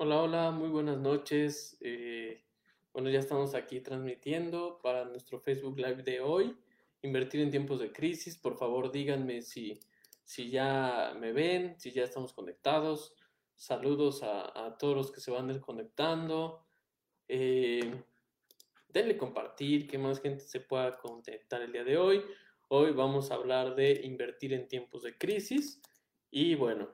Hola, 0.00 0.22
hola, 0.22 0.50
muy 0.52 0.68
buenas 0.68 0.96
noches. 0.96 1.76
Eh, 1.80 2.44
bueno, 2.92 3.10
ya 3.10 3.18
estamos 3.18 3.56
aquí 3.56 3.80
transmitiendo 3.80 4.78
para 4.80 5.04
nuestro 5.04 5.40
Facebook 5.40 5.76
Live 5.76 6.04
de 6.04 6.20
hoy. 6.20 6.56
Invertir 7.02 7.40
en 7.40 7.50
tiempos 7.50 7.80
de 7.80 7.90
crisis. 7.90 8.38
Por 8.38 8.56
favor, 8.56 8.92
díganme 8.92 9.42
si, 9.42 9.80
si 10.22 10.50
ya 10.50 11.16
me 11.18 11.32
ven, 11.32 11.80
si 11.80 11.90
ya 11.90 12.04
estamos 12.04 12.32
conectados. 12.32 13.12
Saludos 13.56 14.22
a, 14.22 14.76
todos 14.78 14.96
los 14.96 15.10
que 15.10 15.20
se 15.20 15.32
van 15.32 15.48
desconectando. 15.48 16.64
Eh, 17.26 17.92
denle 18.90 19.16
compartir, 19.16 19.88
que 19.88 19.98
más 19.98 20.20
gente 20.20 20.44
se 20.44 20.60
pueda 20.60 20.96
conectar 20.96 21.60
el 21.60 21.72
día 21.72 21.82
de 21.82 21.98
hoy. 21.98 22.22
Hoy 22.68 22.92
vamos 22.92 23.32
a 23.32 23.34
hablar 23.34 23.74
de 23.74 24.02
invertir 24.04 24.52
en 24.52 24.68
tiempos 24.68 25.02
de 25.02 25.18
crisis. 25.18 25.82
Y 26.30 26.54
bueno, 26.54 26.88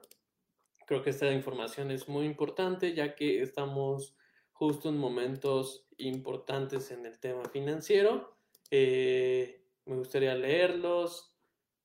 Creo 0.87 1.03
que 1.03 1.11
esta 1.11 1.33
información 1.33 1.91
es 1.91 2.09
muy 2.09 2.27
importante 2.27 2.95
ya 2.95 3.15
que 3.15 3.43
estamos 3.43 4.17
justo 4.53 4.89
en 4.89 4.99
momentos 4.99 5.87
importantes 5.99 6.91
en 6.91 7.07
el 7.07 7.19
tema 7.19 7.45
financiero. 7.45 8.37
Eh, 8.71 9.65
me 9.87 9.97
gustaría 9.97 10.35
leerlos, 10.35 11.35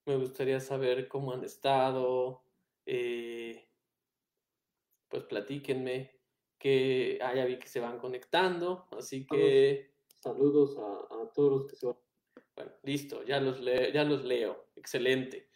me 0.06 0.16
gustaría 0.18 0.60
saber 0.60 1.08
cómo 1.08 1.34
han 1.34 1.44
estado, 1.44 2.44
eh, 2.86 3.68
pues 5.08 5.24
platíquenme 5.24 6.20
que 6.58 7.20
ah, 7.22 7.34
ya 7.34 7.46
vi 7.46 7.58
que 7.58 7.68
se 7.68 7.80
van 7.80 8.00
conectando, 8.00 8.88
así 8.92 9.26
que 9.26 9.94
saludos 10.20 10.78
a, 10.78 11.32
todos 11.34 11.52
los 11.52 11.68
que 11.68 11.76
se 11.76 11.86
van. 11.88 11.98
Bueno, 12.56 12.72
listo, 12.84 13.24
ya 13.24 13.40
los, 13.40 13.62
ya 13.62 14.04
los 14.04 14.26
leo, 14.26 14.68
excelente. 14.76 15.50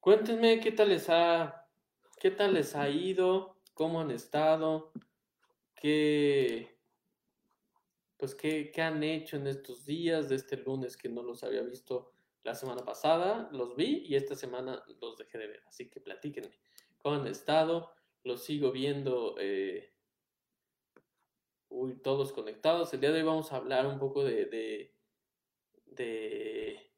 Cuéntenme 0.00 0.60
qué 0.60 0.72
tal 0.72 0.88
les 0.88 1.08
ha 1.08 1.65
¿Qué 2.18 2.30
tal 2.30 2.54
les 2.54 2.74
ha 2.74 2.88
ido? 2.88 3.58
¿Cómo 3.74 4.00
han 4.00 4.10
estado? 4.10 4.90
¿Qué, 5.74 6.78
pues, 8.16 8.34
qué, 8.34 8.72
han 8.78 9.02
hecho 9.02 9.36
en 9.36 9.46
estos 9.46 9.84
días 9.84 10.30
de 10.30 10.36
este 10.36 10.56
lunes 10.56 10.96
que 10.96 11.10
no 11.10 11.22
los 11.22 11.44
había 11.44 11.60
visto 11.60 12.14
la 12.42 12.54
semana 12.54 12.86
pasada? 12.86 13.50
Los 13.52 13.76
vi 13.76 14.02
y 14.06 14.14
esta 14.14 14.34
semana 14.34 14.82
los 14.98 15.18
dejé 15.18 15.36
de 15.36 15.46
ver. 15.46 15.62
Así 15.66 15.90
que 15.90 16.00
platíquenme. 16.00 16.58
¿Cómo 16.96 17.16
han 17.16 17.26
estado? 17.26 17.92
Los 18.24 18.44
sigo 18.44 18.72
viendo. 18.72 19.34
Eh, 19.38 19.92
uy, 21.68 21.96
todos 21.96 22.32
conectados. 22.32 22.94
El 22.94 23.00
día 23.00 23.12
de 23.12 23.18
hoy 23.18 23.26
vamos 23.26 23.52
a 23.52 23.56
hablar 23.56 23.86
un 23.86 23.98
poco 23.98 24.24
de, 24.24 24.90
de 25.84 26.90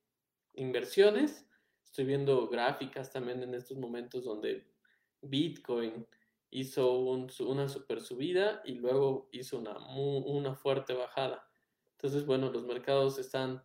inversiones. 0.55 1.45
Estoy 1.83 2.05
viendo 2.05 2.47
gráficas 2.47 3.11
también 3.11 3.43
en 3.43 3.55
estos 3.55 3.79
momentos 3.79 4.25
donde 4.25 4.78
Bitcoin 5.23 6.07
hizo 6.51 6.99
una 7.01 7.69
super 7.69 8.01
subida 8.01 8.63
y 8.65 8.75
luego 8.75 9.29
hizo 9.33 9.59
una, 9.59 9.77
una 9.97 10.55
fuerte 10.55 10.95
bajada. 10.95 11.49
Entonces, 11.93 12.25
bueno, 12.25 12.51
los 12.51 12.65
mercados 12.65 13.19
están 13.19 13.63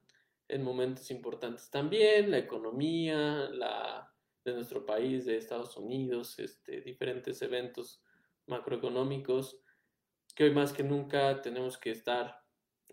en 0.47 0.63
momentos 0.63 1.09
importantes 1.11 1.69
también, 1.69 2.31
la 2.31 2.39
economía, 2.39 3.49
la 3.49 4.13
de 4.43 4.53
nuestro 4.53 4.85
país, 4.85 5.25
de 5.25 5.37
Estados 5.37 5.77
Unidos, 5.77 6.37
este, 6.39 6.81
diferentes 6.81 7.41
eventos 7.41 8.03
macroeconómicos, 8.47 9.61
que 10.35 10.45
hoy 10.45 10.51
más 10.51 10.73
que 10.73 10.83
nunca 10.83 11.41
tenemos 11.41 11.77
que 11.77 11.91
estar 11.91 12.43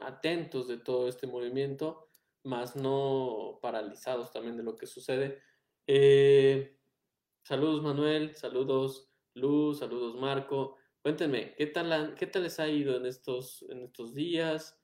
atentos 0.00 0.69
de 0.69 0.78
todo 0.78 1.08
este 1.08 1.27
movimiento, 1.27 2.08
más 2.44 2.77
no 2.77 3.58
paralizados 3.61 4.31
también 4.31 4.56
de 4.56 4.62
lo 4.62 4.77
que 4.77 4.86
sucede. 4.86 5.42
Eh, 5.86 6.79
Saludos 7.50 7.82
Manuel, 7.82 8.36
saludos 8.36 9.10
Luz, 9.34 9.80
saludos 9.80 10.14
Marco. 10.14 10.76
Cuéntenme, 11.02 11.56
¿qué 11.56 11.66
tal, 11.66 12.14
qué 12.14 12.28
tal 12.28 12.44
les 12.44 12.60
ha 12.60 12.68
ido 12.68 12.97
en 12.97 13.06
estos, 13.06 13.66
días? 14.14 14.80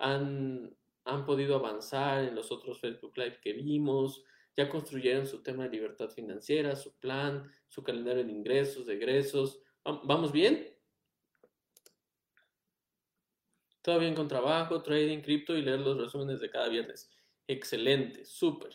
¿Han, 0.00 0.76
¿Han 1.04 1.24
podido 1.24 1.54
avanzar 1.54 2.24
en 2.24 2.34
los 2.34 2.50
otros 2.50 2.80
Facebook 2.80 3.16
Live 3.16 3.38
que 3.40 3.52
vimos? 3.52 4.24
¿Ya 4.56 4.68
construyeron 4.68 5.24
su 5.24 5.40
tema 5.44 5.62
de 5.62 5.70
libertad 5.70 6.08
financiera, 6.08 6.74
su 6.74 6.98
plan, 6.98 7.48
su 7.68 7.84
calendario 7.84 8.24
de 8.24 8.32
ingresos, 8.32 8.86
de 8.86 8.94
egresos? 8.94 9.62
¿Vamos 9.84 10.32
bien? 10.32 10.76
Todo 13.82 14.00
bien 14.00 14.16
con 14.16 14.26
trabajo, 14.26 14.82
trading, 14.82 15.20
cripto 15.20 15.56
y 15.56 15.62
leer 15.62 15.78
los 15.78 15.96
resúmenes 15.96 16.40
de 16.40 16.50
cada 16.50 16.68
viernes. 16.68 17.08
Excelente, 17.46 18.24
súper. 18.24 18.74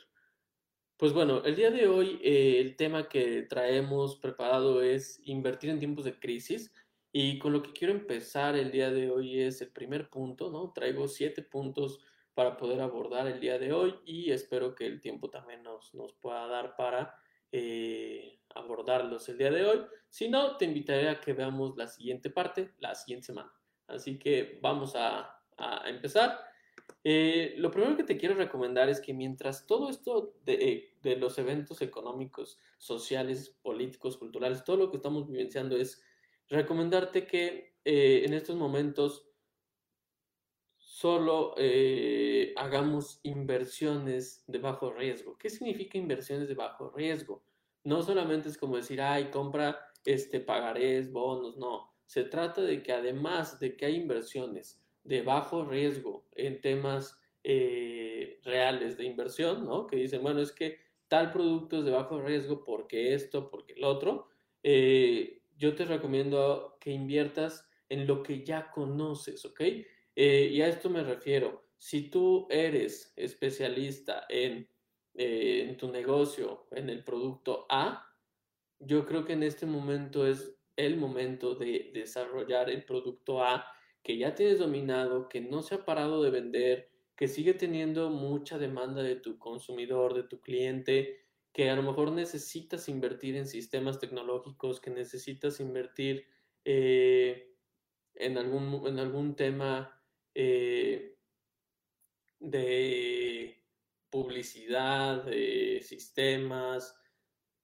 Pues 0.97 1.11
bueno, 1.11 1.43
el 1.43 1.57
día 1.57 1.71
de 1.71 1.89
hoy 1.89 2.21
eh, 2.23 2.61
el 2.61 2.77
tema 2.77 3.09
que 3.09 3.41
traemos 3.43 4.15
preparado 4.15 4.81
es 4.81 5.19
invertir 5.25 5.69
en 5.69 5.79
tiempos 5.79 6.05
de 6.05 6.17
crisis 6.17 6.73
y 7.11 7.37
con 7.37 7.51
lo 7.51 7.61
que 7.61 7.73
quiero 7.73 7.93
empezar 7.93 8.55
el 8.55 8.71
día 8.71 8.89
de 8.91 9.11
hoy 9.11 9.41
es 9.41 9.59
el 9.59 9.71
primer 9.71 10.09
punto, 10.09 10.49
¿no? 10.49 10.71
Traigo 10.71 11.09
siete 11.09 11.41
puntos 11.41 11.99
para 12.33 12.55
poder 12.55 12.79
abordar 12.79 13.27
el 13.27 13.41
día 13.41 13.59
de 13.59 13.73
hoy 13.73 13.95
y 14.05 14.31
espero 14.31 14.73
que 14.73 14.85
el 14.85 15.01
tiempo 15.01 15.29
también 15.29 15.63
nos, 15.63 15.93
nos 15.93 16.13
pueda 16.13 16.47
dar 16.47 16.77
para 16.77 17.13
eh, 17.51 18.39
abordarlos 18.53 19.27
el 19.27 19.37
día 19.37 19.51
de 19.51 19.65
hoy. 19.65 19.81
Si 20.09 20.29
no, 20.29 20.55
te 20.55 20.63
invitaré 20.63 21.09
a 21.09 21.19
que 21.19 21.33
veamos 21.33 21.75
la 21.75 21.87
siguiente 21.87 22.29
parte 22.29 22.73
la 22.79 22.95
siguiente 22.95 23.27
semana. 23.27 23.51
Así 23.87 24.17
que 24.17 24.59
vamos 24.61 24.95
a, 24.95 25.41
a 25.57 25.89
empezar. 25.89 26.39
Eh, 27.07 27.53
lo 27.57 27.69
primero 27.69 27.95
que 27.95 28.03
te 28.03 28.17
quiero 28.17 28.33
recomendar 28.33 28.89
es 28.89 28.99
que 28.99 29.13
mientras 29.13 29.67
todo 29.67 29.91
esto 29.91 30.33
de, 30.43 30.89
eh, 31.03 31.15
los 31.17 31.37
eventos 31.37 31.83
económicos, 31.83 32.57
sociales, 32.79 33.55
políticos, 33.61 34.17
culturales, 34.17 34.63
todo 34.63 34.77
lo 34.77 34.89
que 34.89 34.97
estamos 34.97 35.27
vivenciando 35.27 35.77
es 35.77 36.01
recomendarte 36.49 37.27
que 37.27 37.75
eh, 37.85 38.23
en 38.25 38.33
estos 38.33 38.55
momentos 38.55 39.29
solo 40.77 41.53
hagamos 42.55 43.19
inversiones 43.21 44.43
de 44.47 44.57
bajo 44.57 44.91
riesgo. 44.91 45.37
¿Qué 45.37 45.51
significa 45.51 45.99
inversiones 45.99 46.47
de 46.47 46.55
bajo 46.55 46.89
riesgo? 46.89 47.43
No 47.83 48.01
solamente 48.01 48.49
es 48.49 48.57
como 48.57 48.77
decir, 48.77 48.99
ay, 48.99 49.29
compra 49.29 49.77
este, 50.05 50.39
pagarés, 50.39 51.11
bonos, 51.11 51.55
no. 51.57 51.93
Se 52.07 52.23
trata 52.23 52.61
de 52.61 52.81
que 52.81 52.93
además 52.93 53.59
de 53.59 53.77
que 53.77 53.85
hay 53.85 53.95
inversiones 53.97 54.84
de 55.05 55.21
bajo 55.21 55.63
riesgo 55.63 56.27
en 56.33 56.59
temas 56.59 57.17
eh, 57.43 58.39
reales 58.43 58.97
de 58.97 59.05
inversión, 59.05 59.65
¿no? 59.65 59.87
Que 59.87 59.97
dicen, 59.97 60.21
bueno, 60.21 60.41
es 60.41 60.51
que 60.51 60.79
tal 61.07 61.31
producto 61.31 61.79
es 61.79 61.85
de 61.85 61.91
bajo 61.91 62.21
riesgo 62.21 62.63
porque 62.63 63.13
esto, 63.13 63.49
porque 63.49 63.73
el 63.73 63.83
otro. 63.83 64.27
Eh, 64.63 65.43
yo 65.57 65.75
te 65.75 65.85
recomiendo 65.85 66.77
que 66.81 66.91
inviertas 66.91 67.69
en 67.87 68.07
lo 68.07 68.23
que 68.23 68.43
ya 68.43 68.71
conoces, 68.71 69.45
¿ok? 69.45 69.61
Eh, 70.15 70.49
y 70.51 70.61
a 70.61 70.67
esto 70.67 70.89
me 70.89 71.03
refiero. 71.03 71.63
Si 71.77 72.09
tú 72.09 72.47
eres 72.49 73.13
especialista 73.15 74.25
en, 74.27 74.67
en 75.13 75.77
tu 75.77 75.91
negocio, 75.91 76.67
en 76.71 76.89
el 76.89 77.03
producto 77.03 77.67
A, 77.69 78.11
yo 78.79 79.05
creo 79.05 79.23
que 79.23 79.33
en 79.33 79.43
este 79.43 79.67
momento 79.67 80.25
es 80.25 80.57
el 80.75 80.97
momento 80.97 81.53
de 81.55 81.91
desarrollar 81.93 82.69
el 82.69 82.83
producto 82.85 83.43
A 83.43 83.65
que 84.05 84.19
ya 84.19 84.35
tienes 84.35 84.59
dominado, 84.59 85.27
que 85.27 85.41
no 85.41 85.63
se 85.63 85.73
ha 85.73 85.83
parado 85.83 86.21
de 86.21 86.29
vender, 86.29 86.91
que 87.15 87.27
sigue 87.27 87.55
teniendo 87.55 88.11
mucha 88.11 88.59
demanda 88.59 89.01
de 89.01 89.15
tu 89.15 89.39
consumidor, 89.39 90.13
de 90.13 90.21
tu 90.21 90.41
cliente, 90.41 91.25
que 91.51 91.71
a 91.71 91.75
lo 91.75 91.81
mejor 91.81 92.11
necesitas 92.11 92.87
invertir 92.87 93.35
en 93.35 93.47
sistemas 93.47 93.97
tecnológicos, 93.97 94.79
que 94.79 94.91
necesitas 94.91 95.59
invertir 95.59 96.27
eh, 96.65 97.55
en, 98.13 98.37
algún, 98.37 98.85
en 98.85 98.99
algún 98.99 99.35
tema 99.35 99.99
eh, 100.35 101.17
de 102.39 103.59
publicidad, 104.11 105.23
de 105.23 105.79
sistemas, 105.81 106.95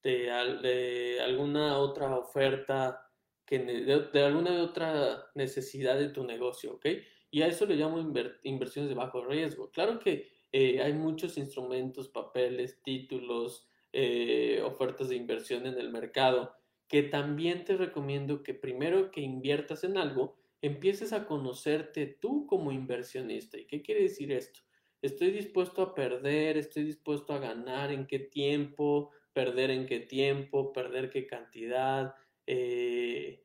de, 0.01 0.21
de 0.63 1.21
alguna 1.21 1.77
otra 1.77 2.17
oferta 2.17 3.10
de, 3.57 4.23
alguna 4.23 4.63
otra 4.63 5.29
necesidad 5.35 5.97
de 5.99 6.09
tu 6.09 6.23
negocio, 6.23 6.73
¿ok? 6.73 6.85
Y 7.31 7.41
a 7.41 7.47
eso 7.47 7.65
le 7.65 7.75
llamo 7.75 7.99
inversiones 8.43 8.89
de 8.89 8.95
bajo 8.95 9.23
riesgo. 9.25 9.71
Claro 9.71 9.99
que 9.99 10.29
eh, 10.51 10.81
hay 10.81 10.93
muchos 10.93 11.37
instrumentos, 11.37 12.09
papeles, 12.09 12.81
títulos, 12.83 13.67
eh, 13.93 14.61
ofertas 14.63 15.09
de 15.09 15.15
inversión 15.15 15.65
en 15.65 15.77
el 15.77 15.91
mercado, 15.91 16.55
que 16.87 17.03
también 17.03 17.63
te 17.63 17.77
recomiendo 17.77 18.43
que 18.43 18.53
primero 18.53 19.11
que 19.11 19.21
inviertas 19.21 19.83
en 19.83 19.97
algo, 19.97 20.37
empieces 20.61 21.13
a 21.13 21.25
conocerte 21.25 22.05
tú 22.05 22.45
como 22.47 22.71
inversionista. 22.71 23.57
¿Y 23.57 23.65
qué 23.65 23.81
quiere 23.81 24.03
decir 24.03 24.31
esto? 24.31 24.61
Estoy 25.01 25.31
dispuesto 25.31 25.81
a 25.81 25.95
perder, 25.95 26.57
estoy 26.57 26.83
dispuesto 26.83 27.33
a 27.33 27.39
ganar, 27.39 27.91
en 27.91 28.05
qué 28.05 28.19
tiempo, 28.19 29.09
perder 29.33 29.71
en 29.71 29.85
qué 29.87 29.99
tiempo, 29.99 30.73
perder 30.73 31.09
qué 31.09 31.25
cantidad, 31.25 32.13
eh, 32.47 33.43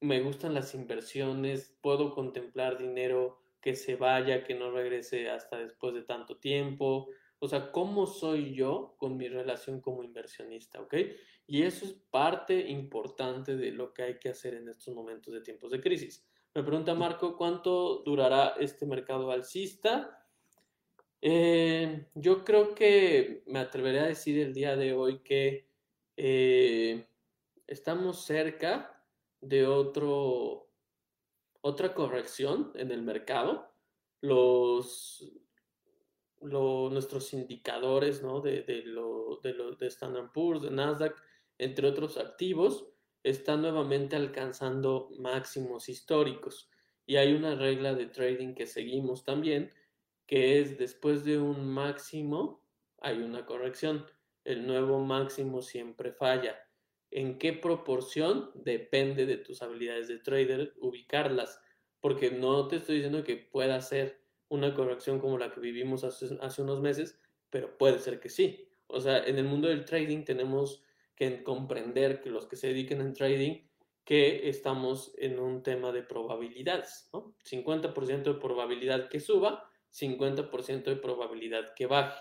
me 0.00 0.20
gustan 0.20 0.54
las 0.54 0.74
inversiones, 0.74 1.76
puedo 1.80 2.14
contemplar 2.14 2.78
dinero 2.78 3.40
que 3.60 3.74
se 3.76 3.96
vaya, 3.96 4.44
que 4.44 4.54
no 4.54 4.70
regrese 4.70 5.28
hasta 5.30 5.58
después 5.58 5.94
de 5.94 6.02
tanto 6.02 6.38
tiempo, 6.38 7.08
O 7.42 7.48
sea, 7.48 7.72
¿cómo 7.72 8.06
soy 8.06 8.54
yo 8.54 8.96
con 8.98 9.16
mi 9.16 9.26
relación 9.26 9.80
como 9.80 10.04
inversionista? 10.04 10.86
Y 11.46 11.62
eso 11.62 11.86
es 11.86 11.94
parte 12.10 12.68
importante 12.68 13.56
de 13.56 13.72
lo 13.72 13.94
que 13.94 14.02
hay 14.02 14.18
que 14.18 14.28
hacer 14.28 14.54
en 14.54 14.68
estos 14.68 14.94
momentos 14.94 15.32
de 15.32 15.40
tiempos 15.40 15.70
de 15.70 15.80
crisis. 15.80 16.26
Me 16.54 16.62
pregunta 16.62 16.94
Marco, 16.94 17.36
¿cuánto 17.36 18.02
durará 18.04 18.56
este 18.60 18.84
mercado 18.84 19.30
alcista? 19.30 20.26
Eh, 21.22 22.08
yo 22.14 22.44
creo 22.44 22.74
que 22.74 23.42
me 23.46 23.58
atreveré 23.58 24.00
a 24.00 24.06
decir 24.06 24.38
el 24.38 24.52
día 24.52 24.76
de 24.76 24.94
hoy 24.94 25.20
que 25.20 25.68
eh, 26.16 27.06
estamos 27.70 28.24
cerca 28.24 29.02
de 29.40 29.66
otro, 29.66 30.70
otra 31.62 31.94
corrección 31.94 32.72
en 32.74 32.90
el 32.90 33.02
mercado. 33.02 33.72
Los, 34.20 35.32
nuestros 36.42 37.32
indicadores 37.32 38.22
¿no? 38.22 38.40
de, 38.40 38.62
de, 38.62 38.82
lo, 38.82 39.40
de, 39.42 39.54
lo, 39.54 39.72
de 39.76 39.86
Standard 39.86 40.32
Poor's, 40.32 40.62
de 40.62 40.70
Nasdaq, 40.70 41.16
entre 41.58 41.86
otros 41.86 42.18
activos, 42.18 42.86
están 43.22 43.62
nuevamente 43.62 44.16
alcanzando 44.16 45.10
máximos 45.18 45.88
históricos. 45.88 46.68
Y 47.06 47.16
hay 47.16 47.34
una 47.34 47.54
regla 47.54 47.94
de 47.94 48.06
trading 48.06 48.54
que 48.54 48.66
seguimos 48.66 49.24
también, 49.24 49.72
que 50.26 50.60
es 50.60 50.78
después 50.78 51.24
de 51.24 51.38
un 51.38 51.72
máximo 51.72 52.60
hay 53.00 53.22
una 53.22 53.46
corrección. 53.46 54.06
El 54.44 54.66
nuevo 54.66 54.98
máximo 55.00 55.62
siempre 55.62 56.12
falla. 56.12 56.56
¿En 57.10 57.38
qué 57.38 57.52
proporción? 57.52 58.50
Depende 58.54 59.26
de 59.26 59.36
tus 59.36 59.62
habilidades 59.62 60.08
de 60.08 60.18
trader 60.18 60.74
ubicarlas, 60.80 61.60
porque 62.00 62.30
no 62.30 62.68
te 62.68 62.76
estoy 62.76 62.96
diciendo 62.96 63.24
que 63.24 63.36
pueda 63.36 63.80
ser 63.80 64.20
una 64.48 64.74
corrección 64.74 65.18
como 65.18 65.38
la 65.38 65.52
que 65.52 65.60
vivimos 65.60 66.04
hace, 66.04 66.38
hace 66.40 66.62
unos 66.62 66.80
meses, 66.80 67.20
pero 67.50 67.76
puede 67.78 67.98
ser 67.98 68.20
que 68.20 68.28
sí. 68.28 68.68
O 68.86 69.00
sea, 69.00 69.24
en 69.24 69.38
el 69.38 69.44
mundo 69.44 69.68
del 69.68 69.84
trading 69.84 70.24
tenemos 70.24 70.82
que 71.14 71.42
comprender 71.42 72.20
que 72.20 72.30
los 72.30 72.46
que 72.46 72.56
se 72.56 72.68
dediquen 72.68 73.00
en 73.00 73.12
trading, 73.12 73.62
que 74.04 74.48
estamos 74.48 75.12
en 75.18 75.38
un 75.38 75.62
tema 75.62 75.92
de 75.92 76.02
probabilidades, 76.02 77.08
¿no? 77.12 77.36
50% 77.44 78.32
de 78.32 78.40
probabilidad 78.40 79.08
que 79.08 79.20
suba, 79.20 79.70
50% 79.90 80.90
de 80.90 80.96
probabilidad 80.96 81.74
que 81.74 81.86
baje. 81.86 82.20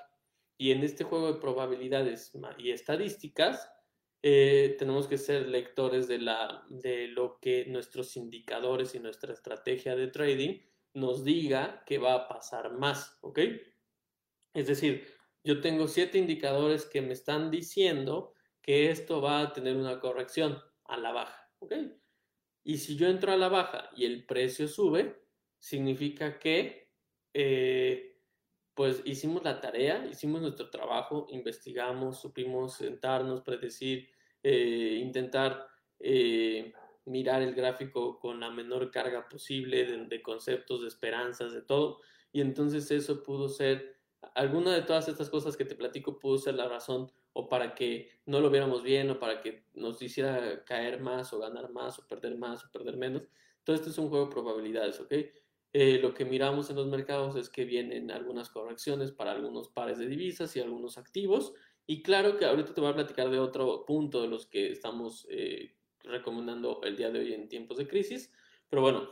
Y 0.57 0.71
en 0.71 0.83
este 0.83 1.03
juego 1.03 1.31
de 1.33 1.39
probabilidades 1.39 2.33
y 2.57 2.71
estadísticas, 2.71 3.71
eh, 4.21 4.75
tenemos 4.77 5.07
que 5.07 5.17
ser 5.17 5.47
lectores 5.47 6.07
de, 6.07 6.19
la, 6.19 6.65
de 6.69 7.07
lo 7.07 7.39
que 7.39 7.65
nuestros 7.65 8.17
indicadores 8.17 8.95
y 8.95 8.99
nuestra 8.99 9.33
estrategia 9.33 9.95
de 9.95 10.07
trading 10.07 10.59
nos 10.93 11.23
diga 11.23 11.83
que 11.85 11.97
va 11.99 12.15
a 12.15 12.27
pasar 12.27 12.73
más, 12.73 13.17
¿ok? 13.21 13.39
Es 14.53 14.67
decir, 14.67 15.07
yo 15.43 15.61
tengo 15.61 15.87
siete 15.87 16.17
indicadores 16.17 16.85
que 16.85 17.01
me 17.01 17.13
están 17.13 17.49
diciendo 17.49 18.33
que 18.61 18.91
esto 18.91 19.21
va 19.21 19.41
a 19.41 19.53
tener 19.53 19.77
una 19.77 19.99
corrección 19.99 20.59
a 20.85 20.97
la 20.97 21.11
baja, 21.11 21.49
¿ok? 21.59 21.73
Y 22.63 22.77
si 22.77 22.97
yo 22.97 23.07
entro 23.07 23.31
a 23.31 23.37
la 23.37 23.47
baja 23.47 23.89
y 23.95 24.05
el 24.05 24.25
precio 24.25 24.67
sube, 24.67 25.23
significa 25.59 26.39
que 26.39 26.91
eh, 27.33 28.08
pues 28.79 29.01
hicimos 29.03 29.43
la 29.43 29.59
tarea, 29.59 30.05
hicimos 30.09 30.41
nuestro 30.41 30.69
trabajo, 30.69 31.27
investigamos, 31.31 32.21
supimos 32.21 32.75
sentarnos, 32.75 33.41
predecir, 33.41 34.07
eh, 34.41 35.01
intentar 35.03 35.67
eh, 35.99 36.71
mirar 37.03 37.41
el 37.41 37.53
gráfico 37.53 38.17
con 38.21 38.39
la 38.39 38.49
menor 38.49 38.89
carga 38.89 39.27
posible 39.27 39.83
de, 39.83 40.05
de, 40.05 40.21
conceptos, 40.21 40.81
de 40.81 40.87
esperanzas, 40.87 41.51
de 41.51 41.61
todo. 41.61 41.99
Y 42.31 42.39
entonces 42.39 42.89
eso 42.89 43.21
pudo 43.21 43.49
ser, 43.49 43.97
alguna 44.33 44.73
de 44.73 44.83
todas 44.83 45.09
estas 45.09 45.29
cosas 45.29 45.57
que 45.57 45.65
te 45.65 45.75
platico 45.75 46.17
pudo 46.17 46.37
ser 46.37 46.53
la 46.53 46.69
razón 46.69 47.11
o 47.33 47.49
para 47.49 47.75
que 47.75 48.09
no 48.25 48.39
lo 48.39 48.49
viéramos 48.49 48.81
bien 48.81 49.09
o 49.09 49.19
para 49.19 49.41
que 49.41 49.65
nos 49.73 50.01
hiciera 50.01 50.63
caer 50.63 51.01
más 51.01 51.33
o 51.33 51.39
ganar 51.39 51.69
más 51.69 51.99
o 51.99 52.07
perder 52.07 52.37
más 52.37 52.63
o 52.63 52.71
perder 52.71 52.95
menos. 52.95 53.23
Todo 53.65 53.75
esto 53.75 53.89
es 53.89 53.97
un 53.97 54.07
juego 54.07 54.27
de 54.27 54.31
probabilidades, 54.31 55.01
¿ok? 55.01 55.13
Eh, 55.71 55.99
lo 56.01 56.13
que 56.13 56.25
miramos 56.25 56.69
en 56.69 56.77
los 56.77 56.87
mercados 56.87 57.35
es 57.35 57.49
que 57.49 57.63
vienen 57.63 58.09
algunas 58.09 58.49
correcciones 58.49 59.11
para 59.11 59.31
algunos 59.31 59.69
pares 59.69 59.99
de 59.99 60.07
divisas 60.07 60.55
y 60.55 60.59
algunos 60.59 60.97
activos. 60.97 61.53
Y 61.85 62.01
claro 62.01 62.37
que 62.37 62.45
ahorita 62.45 62.73
te 62.73 62.81
voy 62.81 62.89
a 62.89 62.95
platicar 62.95 63.29
de 63.29 63.39
otro 63.39 63.85
punto 63.85 64.21
de 64.21 64.27
los 64.27 64.47
que 64.47 64.71
estamos 64.71 65.27
eh, 65.29 65.75
recomendando 66.03 66.81
el 66.83 66.97
día 66.97 67.11
de 67.11 67.19
hoy 67.19 67.33
en 67.33 67.47
tiempos 67.47 67.77
de 67.77 67.87
crisis. 67.87 68.31
Pero 68.69 68.81
bueno, 68.81 69.09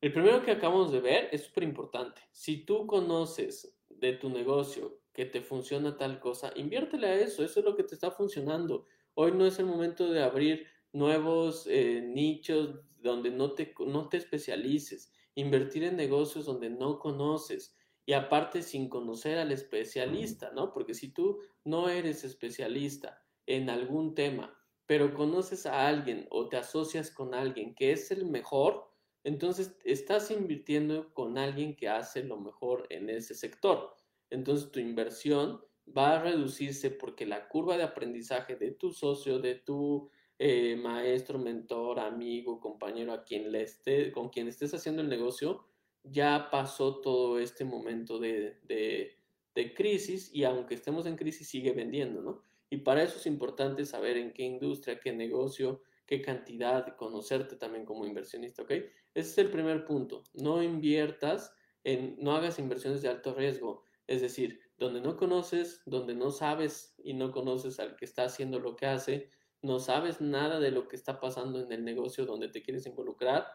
el 0.00 0.12
primero 0.12 0.42
que 0.42 0.52
acabamos 0.52 0.92
de 0.92 1.00
ver 1.00 1.28
es 1.32 1.44
súper 1.44 1.64
importante. 1.64 2.22
Si 2.30 2.64
tú 2.64 2.86
conoces 2.86 3.76
de 3.88 4.12
tu 4.14 4.30
negocio 4.30 5.00
que 5.12 5.26
te 5.26 5.42
funciona 5.42 5.96
tal 5.96 6.20
cosa, 6.20 6.52
inviértele 6.54 7.06
a 7.08 7.14
eso, 7.20 7.44
eso 7.44 7.60
es 7.60 7.66
lo 7.66 7.76
que 7.76 7.82
te 7.82 7.94
está 7.94 8.10
funcionando. 8.10 8.86
Hoy 9.14 9.32
no 9.32 9.44
es 9.44 9.58
el 9.58 9.66
momento 9.66 10.10
de 10.10 10.22
abrir 10.22 10.66
nuevos 10.92 11.66
eh, 11.66 12.00
nichos 12.00 12.80
donde 13.00 13.30
no 13.30 13.52
te, 13.52 13.74
no 13.86 14.08
te 14.08 14.16
especialices 14.16 15.12
invertir 15.40 15.84
en 15.84 15.96
negocios 15.96 16.46
donde 16.46 16.68
no 16.68 16.98
conoces 16.98 17.76
y 18.04 18.12
aparte 18.12 18.60
sin 18.60 18.88
conocer 18.88 19.38
al 19.38 19.52
especialista, 19.52 20.50
¿no? 20.50 20.72
Porque 20.72 20.94
si 20.94 21.12
tú 21.12 21.38
no 21.64 21.88
eres 21.88 22.24
especialista 22.24 23.22
en 23.46 23.70
algún 23.70 24.16
tema, 24.16 24.58
pero 24.86 25.14
conoces 25.14 25.64
a 25.64 25.86
alguien 25.86 26.26
o 26.30 26.48
te 26.48 26.56
asocias 26.56 27.12
con 27.12 27.34
alguien 27.34 27.76
que 27.76 27.92
es 27.92 28.10
el 28.10 28.24
mejor, 28.24 28.90
entonces 29.22 29.76
estás 29.84 30.32
invirtiendo 30.32 31.14
con 31.14 31.38
alguien 31.38 31.76
que 31.76 31.88
hace 31.88 32.24
lo 32.24 32.40
mejor 32.40 32.86
en 32.90 33.08
ese 33.08 33.36
sector. 33.36 33.94
Entonces 34.30 34.72
tu 34.72 34.80
inversión 34.80 35.60
va 35.96 36.16
a 36.16 36.22
reducirse 36.22 36.90
porque 36.90 37.26
la 37.26 37.46
curva 37.48 37.76
de 37.76 37.84
aprendizaje 37.84 38.56
de 38.56 38.72
tu 38.72 38.90
socio, 38.90 39.38
de 39.38 39.54
tu 39.54 40.10
eh, 40.38 40.76
maestro, 40.76 41.38
mentor, 41.38 41.98
amigo, 41.98 42.60
compañero, 42.60 43.12
a 43.12 43.24
quien 43.24 43.50
le 43.50 43.62
esté, 43.62 44.12
con 44.12 44.28
quien 44.28 44.48
estés 44.48 44.72
haciendo 44.72 45.02
el 45.02 45.08
negocio, 45.08 45.64
ya 46.04 46.48
pasó 46.50 47.00
todo 47.00 47.38
este 47.38 47.64
momento 47.64 48.18
de, 48.18 48.58
de, 48.64 49.18
de, 49.54 49.74
crisis 49.74 50.30
y 50.32 50.44
aunque 50.44 50.74
estemos 50.74 51.06
en 51.06 51.16
crisis 51.16 51.48
sigue 51.48 51.72
vendiendo, 51.72 52.22
¿no? 52.22 52.42
Y 52.70 52.78
para 52.78 53.02
eso 53.02 53.16
es 53.16 53.26
importante 53.26 53.84
saber 53.84 54.16
en 54.16 54.32
qué 54.32 54.44
industria, 54.44 55.00
qué 55.00 55.12
negocio, 55.12 55.82
qué 56.06 56.22
cantidad, 56.22 56.96
conocerte 56.96 57.56
también 57.56 57.84
como 57.84 58.06
inversionista, 58.06 58.62
¿ok? 58.62 58.70
Ese 58.70 58.92
es 59.14 59.38
el 59.38 59.50
primer 59.50 59.84
punto. 59.84 60.24
No 60.34 60.62
inviertas 60.62 61.52
en, 61.84 62.16
no 62.18 62.36
hagas 62.36 62.58
inversiones 62.58 63.02
de 63.02 63.08
alto 63.08 63.34
riesgo, 63.34 63.82
es 64.06 64.20
decir, 64.22 64.60
donde 64.78 65.00
no 65.00 65.16
conoces, 65.16 65.82
donde 65.84 66.14
no 66.14 66.30
sabes 66.30 66.94
y 67.02 67.14
no 67.14 67.32
conoces 67.32 67.80
al 67.80 67.96
que 67.96 68.04
está 68.04 68.24
haciendo 68.24 68.60
lo 68.60 68.76
que 68.76 68.86
hace, 68.86 69.30
no 69.62 69.80
sabes 69.80 70.20
nada 70.20 70.60
de 70.60 70.70
lo 70.70 70.88
que 70.88 70.96
está 70.96 71.20
pasando 71.20 71.60
en 71.60 71.72
el 71.72 71.84
negocio 71.84 72.26
donde 72.26 72.48
te 72.48 72.62
quieres 72.62 72.86
involucrar 72.86 73.48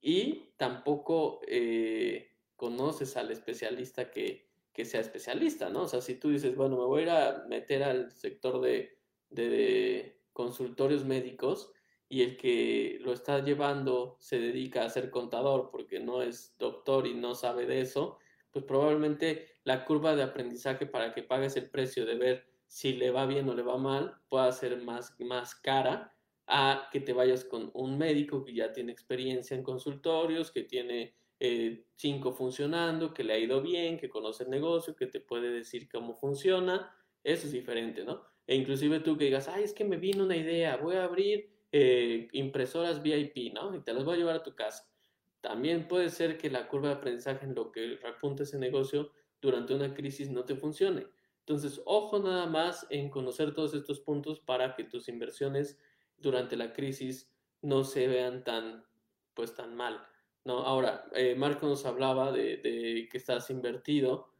y 0.00 0.52
tampoco 0.56 1.40
eh, 1.46 2.36
conoces 2.56 3.16
al 3.16 3.30
especialista 3.30 4.10
que, 4.10 4.50
que, 4.72 4.84
sea 4.84 5.00
especialista, 5.00 5.70
¿no? 5.70 5.82
O 5.82 5.88
sea, 5.88 6.00
si 6.00 6.16
tú 6.16 6.30
dices, 6.30 6.54
bueno, 6.56 6.76
me 6.76 6.84
voy 6.84 7.00
a 7.00 7.02
ir 7.02 7.10
a 7.10 7.44
meter 7.48 7.82
al 7.82 8.12
sector 8.12 8.60
de, 8.60 8.98
de 9.30 10.20
consultorios 10.32 11.04
médicos 11.04 11.72
y 12.08 12.22
el 12.22 12.36
que 12.36 12.98
lo 13.00 13.12
está 13.12 13.42
llevando 13.42 14.16
se 14.20 14.38
dedica 14.38 14.84
a 14.84 14.90
ser 14.90 15.10
contador 15.10 15.70
porque 15.70 16.00
no 16.00 16.22
es 16.22 16.54
doctor 16.58 17.06
y 17.06 17.14
no 17.14 17.34
sabe 17.34 17.66
de 17.66 17.80
eso, 17.80 18.18
pues 18.50 18.64
probablemente 18.64 19.48
la 19.64 19.84
curva 19.84 20.14
de 20.14 20.22
aprendizaje 20.22 20.86
para 20.86 21.12
que 21.12 21.22
pagues 21.22 21.56
el 21.56 21.70
precio 21.70 22.04
de 22.04 22.14
ver 22.14 22.53
si 22.74 22.92
le 22.92 23.12
va 23.12 23.24
bien 23.24 23.48
o 23.48 23.54
le 23.54 23.62
va 23.62 23.78
mal, 23.78 24.16
pueda 24.28 24.50
ser 24.50 24.82
más, 24.82 25.14
más 25.20 25.54
cara 25.54 26.12
a 26.48 26.88
que 26.90 26.98
te 26.98 27.12
vayas 27.12 27.44
con 27.44 27.70
un 27.72 27.96
médico 27.96 28.44
que 28.44 28.52
ya 28.52 28.72
tiene 28.72 28.90
experiencia 28.90 29.56
en 29.56 29.62
consultorios, 29.62 30.50
que 30.50 30.64
tiene 30.64 31.14
eh, 31.38 31.86
cinco 31.94 32.32
funcionando, 32.32 33.14
que 33.14 33.22
le 33.22 33.34
ha 33.34 33.38
ido 33.38 33.62
bien, 33.62 33.96
que 33.96 34.08
conoce 34.08 34.42
el 34.42 34.50
negocio, 34.50 34.96
que 34.96 35.06
te 35.06 35.20
puede 35.20 35.52
decir 35.52 35.88
cómo 35.88 36.16
funciona. 36.16 36.92
Eso 37.22 37.46
es 37.46 37.52
diferente, 37.52 38.04
¿no? 38.04 38.24
E 38.44 38.56
inclusive 38.56 38.98
tú 38.98 39.16
que 39.16 39.26
digas, 39.26 39.46
ay, 39.46 39.62
es 39.62 39.72
que 39.72 39.84
me 39.84 39.96
vino 39.96 40.24
una 40.24 40.36
idea, 40.36 40.76
voy 40.76 40.96
a 40.96 41.04
abrir 41.04 41.48
eh, 41.70 42.26
impresoras 42.32 43.00
VIP, 43.00 43.54
¿no? 43.54 43.72
Y 43.76 43.84
te 43.84 43.94
las 43.94 44.04
voy 44.04 44.14
a 44.14 44.18
llevar 44.18 44.34
a 44.34 44.42
tu 44.42 44.56
casa. 44.56 44.90
También 45.40 45.86
puede 45.86 46.10
ser 46.10 46.38
que 46.38 46.50
la 46.50 46.66
curva 46.66 46.88
de 46.88 46.94
aprendizaje 46.96 47.46
en 47.46 47.54
lo 47.54 47.70
que 47.70 48.00
repunta 48.02 48.42
ese 48.42 48.58
negocio 48.58 49.12
durante 49.40 49.74
una 49.74 49.94
crisis 49.94 50.28
no 50.28 50.44
te 50.44 50.56
funcione. 50.56 51.06
Entonces, 51.46 51.82
ojo 51.84 52.18
nada 52.20 52.46
más 52.46 52.86
en 52.88 53.10
conocer 53.10 53.52
todos 53.52 53.74
estos 53.74 54.00
puntos 54.00 54.40
para 54.40 54.74
que 54.74 54.84
tus 54.84 55.08
inversiones 55.08 55.78
durante 56.16 56.56
la 56.56 56.72
crisis 56.72 57.30
no 57.60 57.84
se 57.84 58.08
vean 58.08 58.44
tan, 58.44 58.82
pues, 59.34 59.54
tan 59.54 59.76
mal. 59.76 60.06
¿no? 60.44 60.60
Ahora, 60.60 61.04
eh, 61.14 61.34
Marco 61.34 61.66
nos 61.66 61.84
hablaba 61.84 62.32
de, 62.32 62.56
de, 62.56 63.08
que 63.10 63.18
estás 63.18 63.50
invertido, 63.50 64.32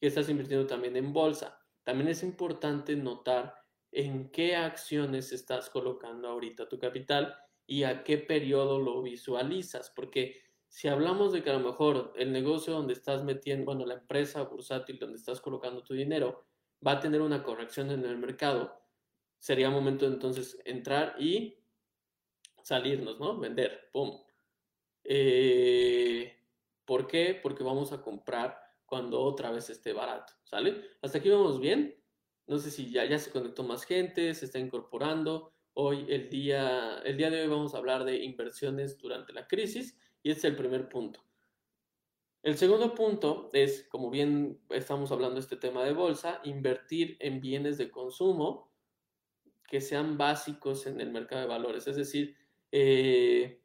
que 0.00 0.08
estás 0.08 0.28
invirtiendo 0.28 0.66
también 0.66 0.96
en 0.96 1.12
bolsa. 1.12 1.60
También 1.84 2.08
es 2.08 2.24
importante 2.24 2.96
notar 2.96 3.54
en 3.92 4.30
qué 4.30 4.56
acciones 4.56 5.32
estás 5.32 5.70
colocando 5.70 6.28
ahorita 6.28 6.68
tu 6.68 6.78
capital 6.78 7.36
y 7.68 7.84
a 7.84 8.02
qué 8.02 8.18
periodo 8.18 8.80
lo 8.80 9.00
visualizas, 9.02 9.90
porque 9.90 10.40
si 10.68 10.88
hablamos 10.88 11.32
de 11.32 11.42
que 11.42 11.50
a 11.50 11.54
lo 11.54 11.60
mejor 11.60 12.12
el 12.16 12.32
negocio 12.32 12.72
donde 12.72 12.92
estás 12.92 13.24
metiendo, 13.24 13.64
bueno, 13.64 13.86
la 13.86 13.94
empresa 13.94 14.42
bursátil 14.42 14.98
donde 14.98 15.16
estás 15.16 15.40
colocando 15.40 15.82
tu 15.82 15.94
dinero 15.94 16.47
va 16.86 16.92
a 16.92 17.00
tener 17.00 17.20
una 17.20 17.42
corrección 17.42 17.90
en 17.90 18.04
el 18.04 18.16
mercado, 18.18 18.80
sería 19.38 19.70
momento 19.70 20.06
entonces 20.06 20.58
entrar 20.64 21.16
y 21.18 21.58
salirnos, 22.62 23.18
¿no? 23.18 23.38
Vender, 23.38 23.88
¡pum! 23.92 24.20
Eh, 25.04 26.36
¿Por 26.84 27.06
qué? 27.06 27.38
Porque 27.42 27.64
vamos 27.64 27.92
a 27.92 28.02
comprar 28.02 28.58
cuando 28.84 29.20
otra 29.20 29.50
vez 29.50 29.70
esté 29.70 29.92
barato, 29.92 30.32
¿sale? 30.44 30.82
Hasta 31.02 31.18
aquí 31.18 31.28
vamos 31.28 31.60
bien. 31.60 31.94
No 32.46 32.58
sé 32.58 32.70
si 32.70 32.90
ya, 32.90 33.04
ya 33.04 33.18
se 33.18 33.30
conectó 33.30 33.62
más 33.62 33.84
gente, 33.84 34.34
se 34.34 34.46
está 34.46 34.58
incorporando. 34.58 35.52
Hoy, 35.74 36.06
el 36.08 36.30
día, 36.30 36.98
el 37.04 37.16
día 37.16 37.30
de 37.30 37.42
hoy 37.42 37.48
vamos 37.48 37.74
a 37.74 37.78
hablar 37.78 38.04
de 38.04 38.24
inversiones 38.24 38.98
durante 38.98 39.32
la 39.32 39.46
crisis 39.46 39.98
y 40.22 40.30
este 40.30 40.48
es 40.48 40.52
el 40.52 40.56
primer 40.56 40.88
punto. 40.88 41.27
El 42.42 42.56
segundo 42.56 42.94
punto 42.94 43.50
es, 43.52 43.88
como 43.88 44.10
bien 44.10 44.60
estamos 44.70 45.10
hablando 45.10 45.34
de 45.34 45.40
este 45.40 45.56
tema 45.56 45.84
de 45.84 45.92
bolsa, 45.92 46.40
invertir 46.44 47.16
en 47.20 47.40
bienes 47.40 47.78
de 47.78 47.90
consumo 47.90 48.72
que 49.68 49.80
sean 49.80 50.16
básicos 50.16 50.86
en 50.86 51.00
el 51.00 51.10
mercado 51.10 51.42
de 51.42 51.48
valores. 51.48 51.86
Es 51.86 51.96
decir, 51.96 52.36
eh, 52.72 53.62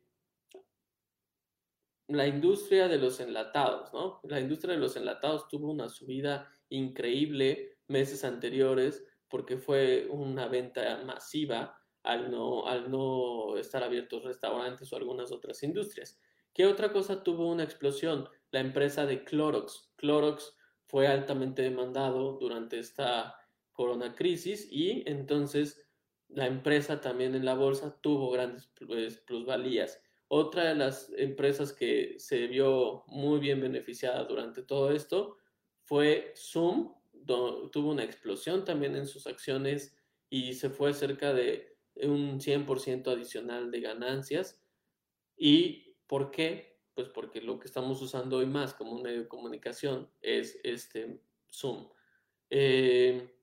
la 2.07 2.27
industria 2.27 2.87
de 2.87 2.97
los 2.97 3.19
enlatados, 3.19 3.93
¿no? 3.93 4.19
La 4.23 4.39
industria 4.39 4.73
de 4.73 4.79
los 4.79 4.95
enlatados 4.95 5.47
tuvo 5.47 5.71
una 5.71 5.87
subida 5.87 6.51
increíble 6.69 7.77
meses 7.87 8.23
anteriores 8.23 9.05
porque 9.29 9.57
fue 9.57 10.07
una 10.09 10.47
venta 10.47 11.01
masiva 11.05 11.77
al 12.03 12.29
no, 12.29 12.67
al 12.67 12.91
no 12.91 13.55
estar 13.57 13.83
abiertos 13.83 14.23
restaurantes 14.23 14.91
o 14.91 14.95
algunas 14.97 15.31
otras 15.31 15.63
industrias. 15.63 16.19
¿Qué 16.53 16.65
otra 16.65 16.91
cosa 16.91 17.23
tuvo 17.23 17.49
una 17.49 17.63
explosión? 17.63 18.27
La 18.53 18.59
empresa 18.59 19.07
de 19.07 19.23
Clorox. 19.23 19.91
Clorox 19.95 20.55
fue 20.85 21.07
altamente 21.07 21.63
demandado 21.63 22.33
durante 22.33 22.77
esta 22.77 23.35
corona 23.71 24.13
crisis 24.13 24.67
y 24.71 25.01
entonces 25.07 25.89
la 26.27 26.45
empresa 26.45 27.01
también 27.01 27.33
en 27.33 27.45
la 27.45 27.55
bolsa 27.55 27.97
tuvo 27.99 28.29
grandes 28.29 28.71
pues, 28.87 29.17
plusvalías. 29.17 29.99
Otra 30.27 30.65
de 30.65 30.75
las 30.75 31.11
empresas 31.17 31.73
que 31.73 32.13
se 32.19 32.45
vio 32.45 33.03
muy 33.07 33.39
bien 33.39 33.59
beneficiada 33.59 34.23
durante 34.25 34.61
todo 34.61 34.91
esto 34.91 35.37
fue 35.81 36.31
Zoom, 36.37 36.93
tuvo 37.25 37.89
una 37.89 38.03
explosión 38.03 38.65
también 38.65 38.95
en 38.95 39.07
sus 39.07 39.25
acciones 39.25 39.97
y 40.29 40.53
se 40.53 40.69
fue 40.69 40.93
cerca 40.93 41.33
de 41.33 41.75
un 41.95 42.39
100% 42.39 43.07
adicional 43.07 43.71
de 43.71 43.81
ganancias. 43.81 44.61
¿Y 45.35 45.95
por 46.05 46.29
qué? 46.29 46.72
Pues 46.95 47.09
porque 47.09 47.41
lo 47.41 47.59
que 47.59 47.67
estamos 47.67 48.01
usando 48.01 48.37
hoy 48.37 48.45
más 48.45 48.73
como 48.73 49.01
medio 49.01 49.21
de 49.21 49.27
comunicación 49.27 50.09
es 50.21 50.59
este 50.63 51.19
Zoom. 51.51 51.89
Eh, 52.49 53.33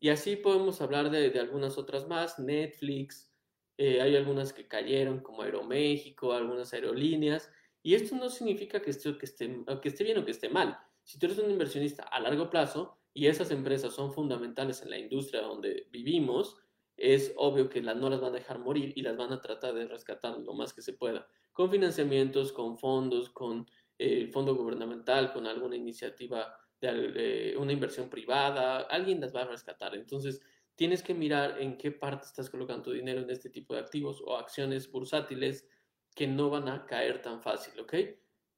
y 0.00 0.08
así 0.08 0.34
podemos 0.34 0.80
hablar 0.80 1.10
de, 1.10 1.38
algunas 1.38 1.78
otras 1.78 2.08
más, 2.08 2.38
Netflix, 2.40 3.32
eh, 3.78 4.00
hay 4.00 4.16
algunas 4.16 4.52
que 4.52 4.66
cayeron 4.66 5.20
como 5.20 5.42
Aeroméxico, 5.42 6.32
algunas 6.32 6.74
aerolíneas, 6.74 7.50
y 7.82 7.94
esto 7.94 8.16
no 8.16 8.28
significa 8.28 8.82
que 8.82 8.90
esté, 8.90 9.16
que, 9.16 9.26
esté, 9.26 9.64
que 9.80 9.88
esté 9.88 10.04
bien 10.04 10.18
o 10.18 10.24
que 10.24 10.32
esté 10.32 10.48
mal. 10.48 10.76
Si 11.04 11.18
tú 11.18 11.26
eres 11.26 11.38
un 11.38 11.50
inversionista 11.50 12.04
a 12.04 12.20
largo 12.20 12.50
plazo 12.50 12.98
y 13.14 13.26
esas 13.26 13.50
empresas 13.50 13.94
son 13.94 14.12
fundamentales 14.12 14.82
en 14.82 14.90
la 14.90 14.98
industria 14.98 15.42
donde 15.42 15.88
vivimos, 15.90 16.56
es 17.02 17.32
obvio 17.36 17.68
que 17.68 17.82
no 17.82 18.08
las 18.08 18.20
van 18.20 18.32
a 18.32 18.38
dejar 18.38 18.60
morir 18.60 18.92
y 18.94 19.02
las 19.02 19.16
van 19.16 19.32
a 19.32 19.40
tratar 19.40 19.74
de 19.74 19.88
rescatar 19.88 20.38
lo 20.38 20.54
más 20.54 20.72
que 20.72 20.82
se 20.82 20.92
pueda, 20.92 21.26
con 21.52 21.68
financiamientos, 21.68 22.52
con 22.52 22.78
fondos, 22.78 23.28
con 23.30 23.66
el 23.98 24.28
eh, 24.28 24.32
fondo 24.32 24.54
gubernamental, 24.54 25.32
con 25.32 25.48
alguna 25.48 25.74
iniciativa 25.74 26.56
de 26.80 27.56
una 27.58 27.72
inversión 27.72 28.08
privada, 28.08 28.82
alguien 28.82 29.20
las 29.20 29.34
va 29.34 29.42
a 29.42 29.46
rescatar. 29.46 29.96
Entonces, 29.96 30.40
tienes 30.76 31.02
que 31.02 31.14
mirar 31.14 31.60
en 31.60 31.76
qué 31.76 31.90
parte 31.90 32.26
estás 32.26 32.48
colocando 32.48 32.84
tu 32.84 32.92
dinero 32.92 33.20
en 33.20 33.30
este 33.30 33.50
tipo 33.50 33.74
de 33.74 33.80
activos 33.80 34.22
o 34.24 34.36
acciones 34.36 34.90
bursátiles 34.90 35.68
que 36.14 36.28
no 36.28 36.50
van 36.50 36.68
a 36.68 36.86
caer 36.86 37.20
tan 37.20 37.42
fácil, 37.42 37.80
¿ok? 37.80 37.94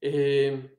Eh, 0.02 0.78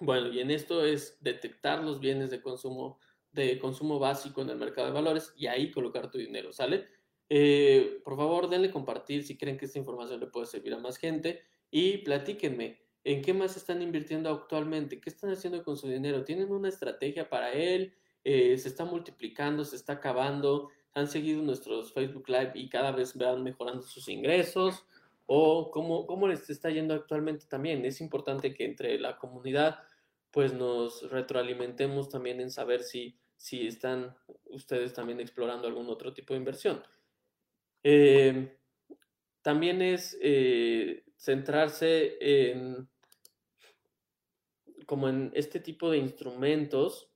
bueno, 0.00 0.28
y 0.28 0.40
en 0.40 0.50
esto 0.50 0.82
es 0.84 1.18
detectar 1.20 1.84
los 1.84 2.00
bienes 2.00 2.30
de 2.30 2.40
consumo 2.40 3.00
de 3.32 3.58
consumo 3.58 3.98
básico 3.98 4.42
en 4.42 4.50
el 4.50 4.56
mercado 4.56 4.88
de 4.88 4.92
valores 4.92 5.32
y 5.36 5.46
ahí 5.46 5.70
colocar 5.70 6.10
tu 6.10 6.18
dinero, 6.18 6.52
¿sale? 6.52 6.88
Eh, 7.28 8.00
por 8.04 8.16
favor, 8.16 8.48
denle 8.48 8.70
compartir 8.70 9.22
si 9.22 9.38
creen 9.38 9.56
que 9.56 9.66
esta 9.66 9.78
información 9.78 10.18
le 10.18 10.26
puede 10.26 10.46
servir 10.46 10.74
a 10.74 10.78
más 10.78 10.96
gente 10.96 11.42
y 11.70 11.98
platíquenme 11.98 12.80
en 13.04 13.22
qué 13.22 13.32
más 13.32 13.56
están 13.56 13.82
invirtiendo 13.82 14.30
actualmente, 14.30 15.00
qué 15.00 15.08
están 15.10 15.30
haciendo 15.30 15.62
con 15.62 15.76
su 15.76 15.88
dinero, 15.88 16.24
tienen 16.24 16.50
una 16.50 16.68
estrategia 16.68 17.28
para 17.28 17.52
él, 17.52 17.94
eh, 18.24 18.58
se 18.58 18.68
está 18.68 18.84
multiplicando, 18.84 19.64
se 19.64 19.76
está 19.76 19.94
acabando, 19.94 20.70
han 20.92 21.06
seguido 21.06 21.40
nuestros 21.42 21.92
Facebook 21.92 22.28
Live 22.28 22.52
y 22.54 22.68
cada 22.68 22.90
vez 22.92 23.16
van 23.16 23.42
mejorando 23.42 23.82
sus 23.82 24.08
ingresos 24.08 24.84
o 25.26 25.70
cómo, 25.70 26.06
cómo 26.06 26.26
les 26.26 26.50
está 26.50 26.68
yendo 26.70 26.94
actualmente 26.94 27.46
también. 27.46 27.84
Es 27.84 28.00
importante 28.00 28.52
que 28.52 28.64
entre 28.64 28.98
la 28.98 29.16
comunidad 29.16 29.78
pues 30.30 30.52
nos 30.52 31.10
retroalimentemos 31.10 32.08
también 32.08 32.40
en 32.40 32.50
saber 32.50 32.82
si, 32.82 33.18
si 33.36 33.66
están 33.66 34.16
ustedes 34.46 34.92
también 34.92 35.20
explorando 35.20 35.66
algún 35.66 35.88
otro 35.88 36.12
tipo 36.12 36.34
de 36.34 36.38
inversión. 36.38 36.82
Eh, 37.82 38.58
también 39.42 39.82
es 39.82 40.18
eh, 40.20 41.04
centrarse 41.16 42.16
en 42.20 42.88
como 44.86 45.08
en 45.08 45.30
este 45.34 45.60
tipo 45.60 45.88
de 45.88 45.98
instrumentos 45.98 47.12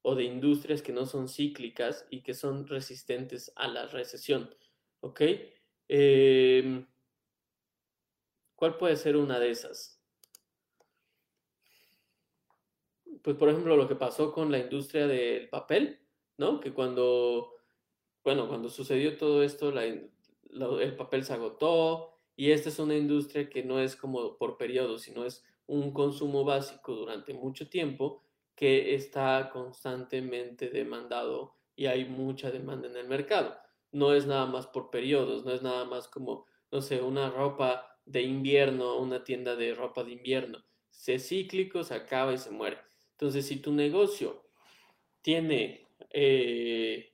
o 0.00 0.14
de 0.14 0.24
industrias 0.24 0.80
que 0.80 0.92
no 0.92 1.04
son 1.04 1.28
cíclicas 1.28 2.06
y 2.08 2.22
que 2.22 2.32
son 2.32 2.66
resistentes 2.66 3.52
a 3.56 3.68
la 3.68 3.86
recesión. 3.86 4.54
¿Ok? 5.00 5.20
Eh, 5.88 6.86
¿Cuál 8.54 8.78
puede 8.78 8.96
ser 8.96 9.16
una 9.16 9.38
de 9.38 9.50
esas? 9.50 9.99
Pues 13.22 13.36
por 13.36 13.48
ejemplo, 13.48 13.76
lo 13.76 13.88
que 13.88 13.96
pasó 13.96 14.32
con 14.32 14.50
la 14.50 14.58
industria 14.58 15.06
del 15.06 15.48
papel, 15.48 16.00
¿no? 16.38 16.60
Que 16.60 16.72
cuando, 16.72 17.54
bueno, 18.24 18.48
cuando 18.48 18.68
sucedió 18.68 19.16
todo 19.16 19.42
esto, 19.42 19.72
el 19.78 20.96
papel 20.96 21.24
se 21.24 21.32
agotó 21.34 22.14
y 22.36 22.52
esta 22.52 22.68
es 22.68 22.78
una 22.78 22.96
industria 22.96 23.48
que 23.50 23.62
no 23.62 23.80
es 23.80 23.96
como 23.96 24.36
por 24.36 24.56
periodo, 24.56 24.98
sino 24.98 25.24
es 25.24 25.44
un 25.66 25.92
consumo 25.92 26.44
básico 26.44 26.94
durante 26.94 27.34
mucho 27.34 27.68
tiempo 27.68 28.24
que 28.54 28.94
está 28.94 29.50
constantemente 29.52 30.68
demandado 30.68 31.56
y 31.76 31.86
hay 31.86 32.04
mucha 32.04 32.50
demanda 32.50 32.88
en 32.88 32.96
el 32.96 33.08
mercado. 33.08 33.56
No 33.92 34.12
es 34.14 34.26
nada 34.26 34.46
más 34.46 34.66
por 34.66 34.90
periodos, 34.90 35.44
no 35.44 35.52
es 35.52 35.62
nada 35.62 35.84
más 35.84 36.08
como, 36.08 36.46
no 36.70 36.80
sé, 36.80 37.00
una 37.00 37.30
ropa 37.30 37.98
de 38.04 38.22
invierno, 38.22 38.98
una 38.98 39.24
tienda 39.24 39.56
de 39.56 39.74
ropa 39.74 40.04
de 40.04 40.12
invierno. 40.12 40.64
Se 40.90 41.18
cíclico, 41.18 41.84
se 41.84 41.94
acaba 41.94 42.32
y 42.32 42.38
se 42.38 42.50
muere. 42.50 42.78
Entonces, 43.20 43.44
si 43.44 43.56
tu 43.56 43.70
negocio 43.70 44.46
tiene, 45.20 45.88
eh, 46.08 47.12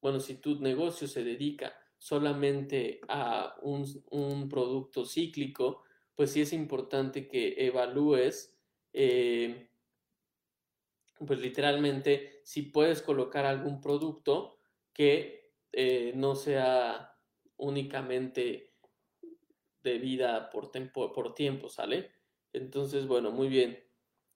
bueno, 0.00 0.18
si 0.18 0.38
tu 0.38 0.58
negocio 0.58 1.06
se 1.06 1.22
dedica 1.22 1.72
solamente 1.96 3.00
a 3.06 3.54
un, 3.62 4.48
producto 4.50 5.06
cíclico, 5.06 5.84
pues 6.16 6.32
sí 6.32 6.40
es 6.40 6.52
importante 6.52 7.28
que 7.28 7.54
evalúes, 7.56 8.58
eh, 8.92 9.70
pues 11.24 11.38
literalmente, 11.38 12.40
si 12.42 12.62
puedes 12.62 13.00
colocar 13.00 13.46
algún 13.46 13.80
producto 13.80 14.58
que 14.92 15.52
eh, 15.70 16.14
no 16.16 16.34
sea 16.34 17.16
únicamente 17.58 18.74
de 19.84 19.98
vida 19.98 20.50
por, 20.50 20.72
por 20.92 21.34
tiempo, 21.36 21.68
¿sale? 21.68 22.10
Entonces, 22.52 23.06
bueno, 23.06 23.30
muy 23.30 23.46
bien. 23.46 23.93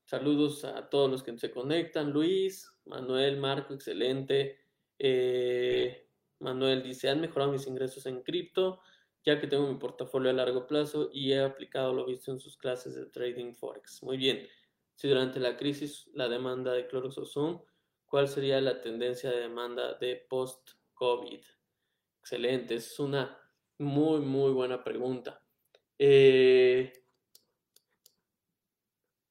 Saludos 0.08 0.64
a 0.64 0.88
todos 0.88 1.10
los 1.10 1.22
que 1.22 1.36
se 1.36 1.50
conectan. 1.50 2.12
Luis, 2.12 2.72
Manuel, 2.86 3.36
Marco, 3.36 3.74
excelente. 3.74 4.58
Eh, 4.98 6.08
Manuel 6.38 6.82
dice, 6.82 7.10
han 7.10 7.20
mejorado 7.20 7.52
mis 7.52 7.66
ingresos 7.66 8.06
en 8.06 8.22
cripto, 8.22 8.80
ya 9.22 9.38
que 9.38 9.46
tengo 9.46 9.70
mi 9.70 9.78
portafolio 9.78 10.30
a 10.30 10.32
largo 10.32 10.66
plazo 10.66 11.10
y 11.12 11.32
he 11.32 11.42
aplicado 11.42 11.92
lo 11.92 12.06
visto 12.06 12.32
en 12.32 12.40
sus 12.40 12.56
clases 12.56 12.94
de 12.94 13.04
trading 13.04 13.52
forex. 13.52 14.02
Muy 14.02 14.16
bien. 14.16 14.48
Si 14.94 15.08
durante 15.08 15.40
la 15.40 15.58
crisis 15.58 16.08
la 16.14 16.26
demanda 16.26 16.72
de 16.72 16.86
Clorox 16.86 17.16
Zoom, 17.30 17.60
¿cuál 18.06 18.28
sería 18.28 18.62
la 18.62 18.80
tendencia 18.80 19.30
de 19.30 19.40
demanda 19.40 19.92
de 19.92 20.24
post-COVID? 20.26 21.42
Excelente, 22.20 22.76
es 22.76 22.98
una 22.98 23.38
muy, 23.76 24.20
muy 24.20 24.52
buena 24.52 24.82
pregunta. 24.82 25.44
Eh, 25.98 26.94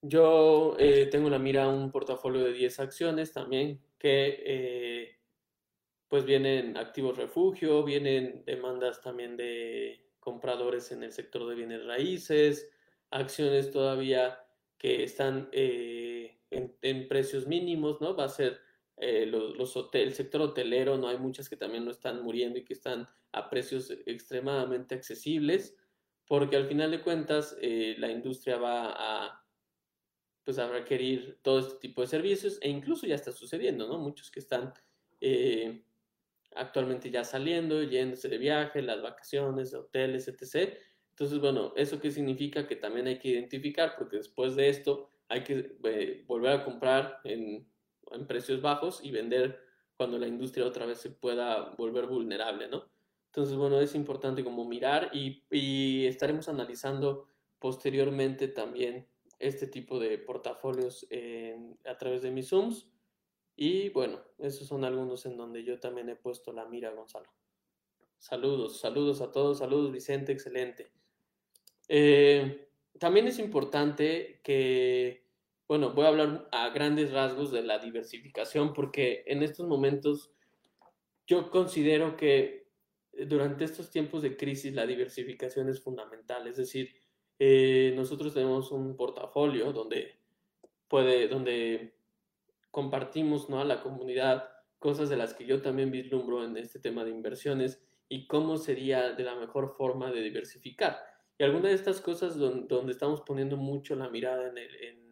yo 0.02 0.76
eh, 0.80 1.08
tengo 1.12 1.30
la 1.30 1.40
mira 1.40 1.68
un 1.68 1.92
portafolio 1.92 2.44
de 2.44 2.54
10 2.54 2.80
acciones 2.80 3.34
también 3.34 3.82
que 3.98 4.44
eh, 4.46 5.20
pues 6.08 6.26
vienen 6.26 6.78
activos 6.78 7.18
refugio, 7.18 7.84
vienen 7.84 8.44
demandas 8.46 9.02
también 9.02 9.36
de 9.36 10.06
compradores 10.20 10.92
en 10.92 11.04
el 11.04 11.12
sector 11.12 11.48
de 11.48 11.56
bienes 11.56 11.86
raíces, 11.86 12.70
acciones 13.10 13.72
todavía 13.72 14.40
que 14.78 15.04
están 15.04 15.50
eh, 15.52 16.40
en, 16.52 17.08
precios 17.08 17.48
mínimos, 17.48 18.00
¿no? 18.00 18.16
Va 18.16 18.26
a 18.26 18.30
ser 18.30 18.60
eh, 18.98 19.26
los, 19.26 19.76
el 19.94 20.14
sector 20.14 20.42
hotelero, 20.42 20.98
¿no? 20.98 21.08
Hay 21.08 21.18
muchas 21.18 21.50
que 21.50 21.58
también 21.58 21.84
no 21.84 21.92
están 21.92 22.22
muriendo 22.24 22.60
y 22.60 22.64
que 22.64 22.74
están 22.74 23.08
a 23.32 23.50
precios 23.50 23.92
extremadamente 24.06 24.96
accesibles, 24.96 25.76
porque 26.28 26.56
al 26.56 26.68
final 26.68 26.92
de 26.92 27.02
cuentas 27.02 27.58
la 27.62 28.12
industria 28.12 28.58
va 28.58 28.92
a, 28.92 29.47
pues, 30.48 30.60
a 30.60 30.70
requerir 30.70 31.40
todo 31.42 31.60
este 31.60 31.76
tipo 31.76 32.00
de 32.00 32.08
servicios 32.08 32.58
e 32.62 32.70
incluso 32.70 33.06
ya 33.06 33.16
está 33.16 33.34
sucediendo, 33.34 33.86
¿no? 33.86 33.98
Muchos 33.98 34.32
que 34.32 34.40
están 34.40 34.74
actualmente 36.56 37.12
ya 37.12 37.26
saliendo, 37.26 37.84
yéndose 37.84 38.30
de 38.30 38.38
viaje, 38.38 38.82
las 38.82 39.02
vacaciones, 39.02 39.74
hoteles, 39.74 40.30
etc. 40.30 40.74
Entonces, 41.10 41.40
bueno, 41.40 41.74
¿eso 41.76 42.00
qué 42.00 42.12
significa? 42.12 42.66
Que 42.66 42.78
también 42.78 43.08
hay 43.08 43.20
que 43.20 43.28
identificar, 43.28 43.96
porque 43.98 44.16
después 44.16 44.56
de 44.56 44.70
esto 44.70 45.10
hay 45.28 45.44
que 45.44 45.76
eh, 45.84 46.24
volver 46.26 46.52
a 46.54 46.64
comprar 46.64 47.20
en, 47.26 47.68
precios 48.26 48.62
bajos 48.62 49.02
y 49.04 49.12
vender 49.12 49.60
cuando 49.98 50.18
la 50.18 50.28
industria 50.28 50.66
otra 50.66 50.86
vez 50.86 51.00
se 51.00 51.10
pueda 51.10 51.76
volver 51.78 52.06
vulnerable, 52.06 52.70
¿no? 52.70 52.90
Entonces, 53.26 53.58
bueno, 53.58 53.82
es 53.82 53.96
importante 53.96 54.46
como 54.46 54.64
mirar 54.64 55.10
y, 55.12 55.44
y 55.52 56.06
estaremos 56.06 56.48
analizando 56.48 57.28
posteriormente 57.60 58.48
también 58.48 59.10
este 59.40 59.68
tipo 59.68 60.00
de 60.00 60.18
portafolios 60.18 61.08
a 61.86 61.98
través 61.98 62.22
de 62.22 62.32
mis 62.32 62.50
Zooms. 62.50 62.90
Y 63.56 63.90
bueno, 63.90 64.22
esos 64.38 64.68
son 64.68 64.84
algunos 64.86 65.26
en 65.26 65.36
donde 65.36 65.64
yo 65.64 65.80
también 65.80 66.10
he 66.10 66.16
puesto 66.16 66.54
la 66.54 66.66
mira, 66.66 66.92
Gonzalo. 66.92 67.30
Saludos, 68.20 68.80
saludos 68.80 69.22
a 69.22 69.32
todos, 69.32 69.60
saludos 69.60 69.92
Vicente, 69.92 70.32
excelente. 70.32 70.92
Eh, 71.88 72.70
también 73.00 73.28
es 73.28 73.40
importante 73.40 74.42
que, 74.44 75.28
bueno, 75.68 75.94
voy 75.94 76.06
a 76.06 76.10
hablar 76.10 76.50
a 76.52 76.70
grandes 76.70 77.12
rasgos 77.12 77.52
de 77.52 77.62
la 77.62 77.80
diversificación 77.80 78.74
porque 78.74 79.24
en 79.28 79.44
estos 79.44 79.68
momentos 79.68 80.32
yo 81.26 81.50
considero 81.52 82.18
que 82.18 82.68
durante 83.28 83.66
estos 83.66 83.90
tiempos 83.90 84.22
de 84.22 84.36
crisis 84.36 84.74
la 84.74 84.86
diversificación 84.86 85.70
es 85.70 85.82
fundamental. 85.82 86.48
Es 86.48 86.58
decir, 86.58 86.94
eh, 87.40 87.94
nosotros 87.96 88.34
tenemos 88.34 88.72
un 88.72 88.96
portafolio 88.96 89.72
donde 89.72 90.20
puede, 90.88 91.28
donde 91.28 91.94
compartimos 92.72 93.50
¿no? 93.50 93.60
a 93.60 93.66
la 93.66 93.82
comunidad 93.82 94.50
cosas 94.80 95.10
de 95.10 95.18
las 95.18 95.34
que 95.34 95.46
yo 95.46 95.62
también 95.62 95.92
vislumbro 95.92 96.44
en 96.44 96.56
este 96.58 96.80
tema 96.80 97.04
de 97.04 97.12
inversiones 97.12 97.84
y 98.10 98.28
cómo 98.28 98.58
sería 98.58 99.12
de 99.12 99.24
la 99.24 99.36
mejor 99.36 99.76
forma 99.76 100.12
de 100.12 100.22
diversificar. 100.22 101.00
Y 101.38 101.44
alguna 101.44 101.70
de 101.70 101.76
estas 101.76 102.02
cosas 102.02 102.38
donde, 102.38 102.92
estamos 102.92 103.22
poniendo 103.22 103.58
mucho 103.58 103.96
la 103.96 104.10
mirada 104.10 104.48
en, 104.48 105.08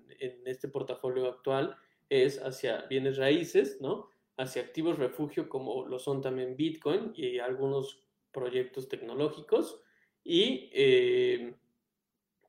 este 0.45 0.69
portafolio 0.69 1.27
actual 1.27 1.75
es 2.09 2.41
hacia 2.41 2.83
bienes 2.83 3.17
raíces, 3.17 3.79
¿no? 3.81 4.09
Hacia 4.37 4.61
activos 4.61 4.97
refugio 4.97 5.49
como 5.49 5.85
lo 5.85 5.99
son 5.99 6.21
también 6.21 6.55
Bitcoin 6.55 7.11
y 7.15 7.39
algunos 7.39 7.99
proyectos 8.31 8.87
tecnológicos 8.87 9.81
y 10.23 10.69
eh, 10.73 11.55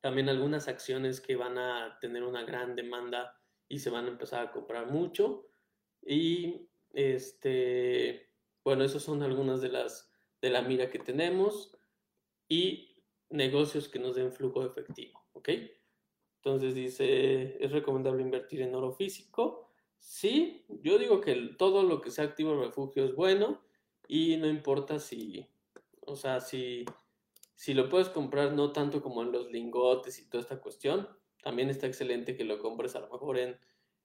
también 0.03 0.29
algunas 0.29 0.69
acciones 0.69 1.21
que 1.21 1.37
van 1.37 1.59
a 1.59 1.99
tener 2.00 2.23
una 2.23 2.45
gran 2.45 2.76
demanda 2.76 3.41
y 3.69 3.79
se 3.79 3.91
van 3.91 4.07
a 4.07 4.09
empezar 4.09 4.47
a 4.47 4.53
comprar 4.53 4.91
mucho. 4.91 5.49
Y 6.03 6.69
este, 6.93 8.31
bueno, 8.65 8.85
esas 8.85 9.03
son 9.03 9.23
algunas 9.23 9.61
de 9.61 9.69
las 9.69 10.12
de 10.41 10.50
la 10.50 10.62
mira 10.62 10.91
que 10.91 10.99
tenemos. 10.99 11.76
Y 12.49 13.03
negocios 13.31 13.88
que 13.88 13.99
nos 13.99 14.15
den 14.15 14.33
flujo 14.33 14.65
efectivo, 14.65 15.21
¿ok? 15.33 15.49
Entonces 16.37 16.75
dice, 16.75 17.57
¿es 17.62 17.73
recomendable 17.73 18.23
invertir 18.23 18.62
en 18.62 18.75
oro 18.75 18.93
físico? 18.93 19.73
Sí, 19.99 20.65
yo 20.69 20.99
digo 20.99 21.21
que 21.21 21.35
todo 21.59 21.83
lo 21.83 22.00
que 22.00 22.11
sea 22.11 22.25
activo 22.25 22.62
refugio 22.62 23.05
es 23.05 23.15
bueno 23.15 23.62
y 24.07 24.37
no 24.37 24.47
importa 24.47 25.00
si, 25.00 25.45
o 26.03 26.15
sea, 26.15 26.41
si, 26.41 26.85
si 27.56 27.75
lo 27.75 27.88
puedes 27.88 28.08
comprar 28.08 28.52
no 28.52 28.71
tanto 28.73 29.02
como 29.02 29.23
en 29.23 29.32
los 29.32 29.50
lingotes 29.50 30.19
y 30.21 30.28
toda 30.28 30.42
esta 30.42 30.60
cuestión, 30.60 31.08
también 31.42 31.71
está 31.71 31.86
excelente 31.86 32.36
que 32.36 32.45
lo 32.45 32.60
compres 32.60 32.95
a 32.95 33.00
lo 33.00 33.08
mejor 33.08 33.38
en, 33.38 33.58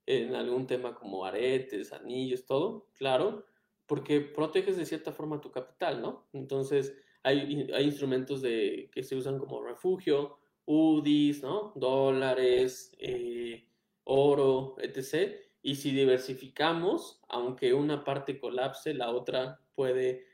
en 0.06 0.36
algún 0.36 0.66
tema 0.68 0.96
como 0.96 1.26
aretes, 1.26 1.94
anillos, 1.94 2.46
todo, 2.46 2.88
claro, 2.94 3.46
porque 3.86 4.22
proteges 4.22 4.78
de 4.78 4.86
cierta 4.86 5.12
forma 5.12 5.42
tu 5.42 5.52
capital, 5.52 6.02
¿no? 6.02 6.28
Entonces, 6.34 6.96
hay, 7.24 7.68
instrumentos 7.84 8.42
de, 8.42 8.90
que 8.92 9.04
se 9.04 9.16
usan 9.16 9.38
como 9.38 9.64
refugio, 9.64 10.38
UDIs, 10.66 11.44
¿no? 11.44 11.74
dólares, 11.76 12.96
eh, 13.00 13.68
oro, 14.04 14.76
etc. 14.80 15.36
Y 15.62 15.76
si 15.76 15.92
diversificamos, 15.92 17.22
aunque 17.28 17.74
una 17.74 18.04
parte 18.04 18.40
colapse, 18.40 18.94
la 18.94 19.12
otra 19.12 19.60
puede 19.76 20.26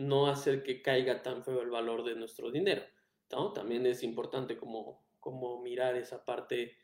no 0.00 0.26
hacer 0.26 0.62
que 0.62 0.82
caiga 0.82 1.22
tan 1.22 1.44
feo 1.44 1.62
el 1.62 1.70
valor 1.70 2.04
de 2.04 2.14
nuestro 2.14 2.50
dinero. 2.50 2.82
¿no? 3.30 3.52
También 3.52 3.86
es 3.86 4.02
importante 4.02 4.56
como, 4.56 5.04
como 5.20 5.62
mirar 5.62 5.96
esa 5.96 6.24
parte 6.24 6.76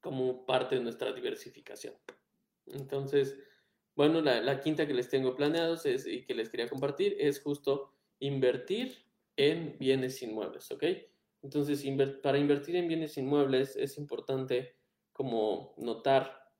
como 0.00 0.46
parte 0.46 0.76
de 0.76 0.82
nuestra 0.82 1.12
diversificación. 1.12 1.94
Entonces, 2.66 3.36
bueno, 3.96 4.20
la, 4.20 4.60
quinta 4.60 4.86
que 4.86 4.94
les 4.94 5.08
tengo 5.08 5.34
planeados 5.34 5.86
es, 5.86 6.06
y 6.06 6.24
que 6.24 6.34
les 6.34 6.50
quería 6.50 6.68
compartir 6.68 7.16
es 7.18 7.40
justo 7.40 7.92
invertir 8.20 8.96
en 9.36 9.76
bienes 9.78 10.22
inmuebles, 10.22 10.70
¿ok? 10.70 10.84
Entonces, 11.42 11.84
para 12.22 12.38
invertir 12.38 12.76
en 12.76 12.88
bienes 12.88 13.16
inmuebles 13.16 13.76
es 13.76 13.98
importante 13.98 14.76
como 15.12 15.74
notar 15.78 16.52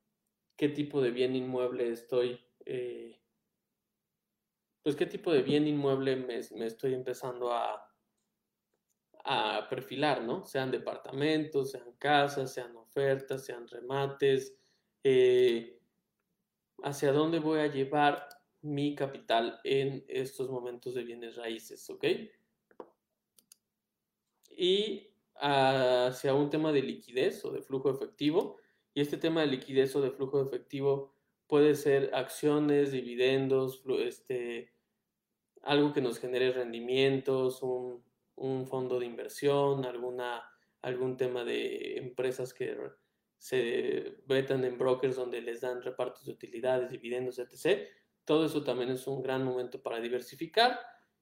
qué 0.57 0.69
tipo 0.69 1.01
de 1.01 1.11
bien 1.11 1.37
inmueble 1.37 1.89
estoy, 1.91 2.41
eh, 2.65 3.18
pues 4.83 4.97
qué 4.97 5.07
tipo 5.07 5.33
de 5.33 5.43
bien 5.43 5.67
inmueble 5.67 6.17
me, 6.17 6.39
estoy 6.39 6.95
empezando 6.95 7.53
a, 7.53 7.89
a 9.25 9.67
perfilar, 9.69 10.23
¿no? 10.23 10.45
Sean 10.45 10.71
departamentos, 10.71 11.73
sean 11.73 11.93
casas, 11.99 12.53
sean 12.53 12.77
ofertas, 12.77 13.45
sean 13.45 13.67
remates, 13.69 14.57
eh, 15.05 15.79
hacia 16.83 17.13
dónde 17.13 17.39
voy 17.39 17.61
a 17.61 17.67
llevar 17.67 18.29
mi 18.63 18.95
capital 18.95 19.61
en 19.65 20.05
estos 20.09 20.51
momentos 20.51 20.95
de 20.95 21.05
bienes 21.05 21.37
raíces, 21.37 21.89
¿ok? 21.91 22.05
Y 24.51 25.09
hacia 25.37 26.35
un 26.35 26.51
tema 26.51 26.73
de 26.73 26.83
liquidez 26.83 27.45
o 27.45 27.53
de 27.53 27.63
flujo 27.63 27.91
efectivo. 27.91 28.57
Y 28.95 29.01
este 29.01 29.17
tema 29.17 29.43
de 29.43 29.47
liquidez 29.47 29.95
o 29.95 30.01
de 30.01 30.11
flujo 30.11 30.43
efectivo 30.43 31.15
puede 31.49 31.75
ser 31.75 32.15
acciones, 32.15 32.93
dividendos, 32.93 33.83
este, 33.99 34.73
algo 35.63 35.93
que 35.93 36.01
nos 36.01 36.21
genere 36.21 36.53
rendimientos, 36.53 37.63
un, 37.63 38.05
un 38.37 38.67
fondo 38.67 39.01
de 39.01 39.07
inversión, 39.07 39.85
alguna, 39.85 40.43
algún 40.83 41.17
tema 41.17 41.45
de 41.45 41.97
empresas 41.99 42.55
que 42.55 42.77
se 43.39 44.17
vetan 44.27 44.65
en 44.65 44.79
brokers 44.79 45.17
donde 45.17 45.41
les 45.41 45.61
dan 45.61 45.83
repartos 45.83 46.27
de 46.27 46.33
utilidades, 46.33 46.91
dividendos, 46.91 47.39
etc. 47.39 47.89
Todo 48.25 48.47
eso 48.47 48.63
también 48.63 48.91
es 48.91 49.07
un 49.07 49.23
gran 49.23 49.45
momento 49.45 49.83
para 49.83 50.01
diversificar. 50.01 50.79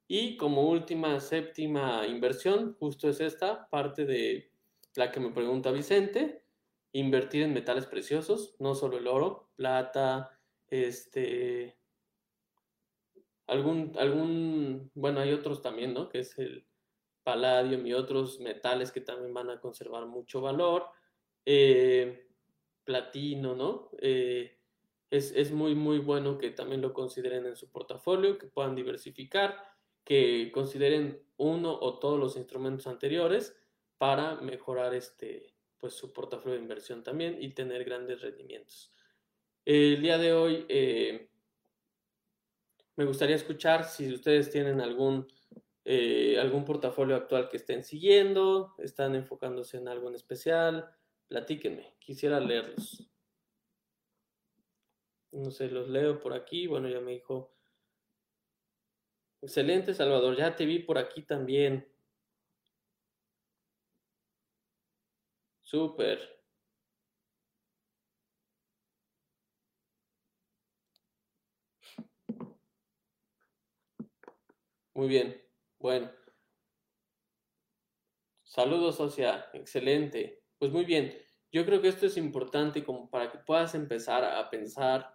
Y 0.08 0.36
como 0.36 0.68
última, 0.68 1.20
séptima 1.20 2.06
inversión, 2.06 2.74
justo 2.74 3.08
es 3.08 3.20
esta 3.20 3.68
parte 3.68 4.04
de 4.04 4.52
la 4.94 5.10
que 5.10 5.20
me 5.20 5.30
pregunta 5.30 5.72
Vicente, 5.72 6.45
invertir 6.98 7.42
en 7.42 7.52
metales 7.52 7.86
preciosos, 7.86 8.56
no 8.58 8.74
solo 8.74 8.96
el 8.96 9.06
oro, 9.06 9.50
plata, 9.54 10.38
este, 10.68 11.76
algún, 13.46 13.92
algún, 13.98 14.90
bueno, 14.94 15.20
hay 15.20 15.32
otros 15.32 15.60
también, 15.60 15.92
¿no? 15.92 16.08
Que 16.08 16.20
es 16.20 16.38
el 16.38 16.66
paladio 17.22 17.84
y 17.86 17.92
otros 17.92 18.40
metales 18.40 18.92
que 18.92 19.00
también 19.00 19.34
van 19.34 19.50
a 19.50 19.60
conservar 19.60 20.06
mucho 20.06 20.40
valor, 20.40 20.86
eh, 21.44 22.28
platino, 22.84 23.54
¿no? 23.54 23.90
Eh, 24.00 24.58
es, 25.10 25.52
muy, 25.52 25.74
muy 25.74 25.98
bueno 25.98 26.38
que 26.38 26.50
también 26.50 26.80
lo 26.80 26.92
consideren 26.92 27.46
en 27.46 27.56
su 27.56 27.70
portafolio, 27.70 28.38
que 28.38 28.46
puedan 28.46 28.74
diversificar, 28.74 29.56
que 30.04 30.50
consideren 30.52 31.22
uno 31.36 31.78
o 31.78 31.98
todos 31.98 32.18
los 32.18 32.36
instrumentos 32.36 32.86
anteriores 32.86 33.56
para 33.98 34.36
mejorar 34.40 34.94
este, 34.94 35.55
pues, 35.86 35.94
su 35.94 36.12
portafolio 36.12 36.56
de 36.56 36.62
inversión 36.62 37.04
también 37.04 37.40
y 37.40 37.50
tener 37.50 37.84
grandes 37.84 38.20
rendimientos. 38.20 38.92
El 39.64 40.02
día 40.02 40.18
de 40.18 40.32
hoy 40.32 40.66
eh, 40.68 41.30
me 42.96 43.04
gustaría 43.04 43.36
escuchar 43.36 43.84
si 43.84 44.12
ustedes 44.12 44.50
tienen 44.50 44.80
algún, 44.80 45.28
eh, 45.84 46.40
algún 46.40 46.64
portafolio 46.64 47.14
actual 47.14 47.48
que 47.48 47.58
estén 47.58 47.84
siguiendo, 47.84 48.74
están 48.78 49.14
enfocándose 49.14 49.76
en 49.76 49.86
algo 49.86 50.08
en 50.08 50.16
especial, 50.16 50.90
platíquenme, 51.28 51.94
quisiera 52.00 52.40
leerlos. 52.40 53.08
No 55.30 55.52
sé, 55.52 55.70
los 55.70 55.88
leo 55.88 56.18
por 56.18 56.32
aquí. 56.32 56.66
Bueno, 56.66 56.88
ya 56.88 57.00
me 57.00 57.12
dijo. 57.12 57.54
Excelente, 59.40 59.94
Salvador. 59.94 60.36
Ya 60.36 60.56
te 60.56 60.66
vi 60.66 60.80
por 60.80 60.98
aquí 60.98 61.22
también. 61.22 61.86
Súper. 65.70 66.18
Muy 74.94 75.08
bien. 75.08 75.40
Bueno. 75.78 76.10
Saludos, 78.44 78.96
socia. 78.96 79.46
Excelente. 79.52 80.42
Pues 80.58 80.70
muy 80.72 80.84
bien. 80.84 81.12
Yo 81.52 81.66
creo 81.66 81.82
que 81.82 81.88
esto 81.88 82.06
es 82.06 82.16
importante 82.16 82.84
como 82.84 83.10
para 83.10 83.30
que 83.30 83.38
puedas 83.38 83.74
empezar 83.74 84.24
a 84.24 84.48
pensar 84.50 85.14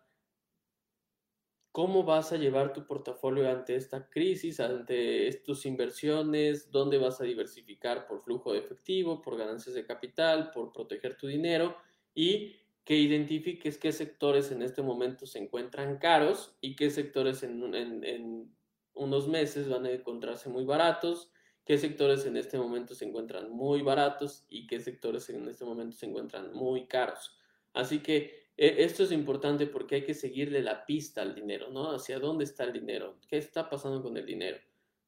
cómo 1.72 2.04
vas 2.04 2.34
a 2.34 2.38
llevar 2.38 2.74
tu 2.74 2.86
portafolio 2.86 3.50
ante 3.50 3.76
esta 3.76 4.10
crisis, 4.10 4.60
ante 4.60 5.32
tus 5.46 5.66
inversiones, 5.66 6.70
dónde 6.70 6.98
vas 6.98 7.22
a 7.22 7.24
diversificar 7.24 8.08
por 8.08 8.22
flujo 8.22 8.52
de 8.54 8.60
efectivo, 8.60 9.22
por 9.22 9.38
ganancias 9.38 9.76
de 9.76 9.86
capital, 9.86 10.52
por 10.52 10.74
proteger 10.74 11.16
tu 11.16 11.28
dinero 11.28 11.78
y 12.14 12.58
que 12.84 12.96
identifiques 12.96 13.78
qué 13.78 13.92
sectores 13.92 14.52
en 14.52 14.62
este 14.64 14.82
momento 14.82 15.26
se 15.26 15.40
encuentran 15.40 15.98
caros 15.98 16.58
y 16.62 16.76
qué 16.76 16.90
sectores 16.90 17.44
en, 17.44 18.52
unos 18.94 19.28
meses 19.28 19.70
van 19.70 19.86
a 19.86 19.92
encontrarse 19.92 20.50
muy 20.50 20.66
baratos, 20.66 21.32
qué 21.64 21.78
sectores 21.78 22.26
en 22.26 22.36
este 22.36 22.58
momento 22.58 22.96
se 22.96 23.06
encuentran 23.06 23.50
muy 23.50 23.82
baratos 23.82 24.46
y 24.50 24.68
qué 24.68 24.80
sectores 24.82 25.30
en 25.30 25.48
este 25.48 25.64
momento 25.64 25.96
se 25.96 26.08
encuentran 26.08 26.52
muy 26.54 26.88
caros. 26.88 27.38
Así 27.74 28.00
que 28.00 28.41
esto 28.58 29.04
es 29.04 29.12
importante 29.12 29.66
porque 29.68 29.96
hay 29.96 30.04
que 30.04 30.14
seguirle 30.14 30.62
la 30.62 30.86
pista 30.86 31.22
al 31.22 31.34
dinero, 31.34 31.70
¿no? 31.72 31.92
Hacia 31.92 32.20
dónde 32.20 32.44
está 32.44 32.64
el 32.64 32.74
dinero, 32.74 33.18
qué 33.28 33.38
está 33.38 33.70
pasando 33.70 34.04
con 34.04 34.18
el 34.18 34.26
dinero, 34.26 34.58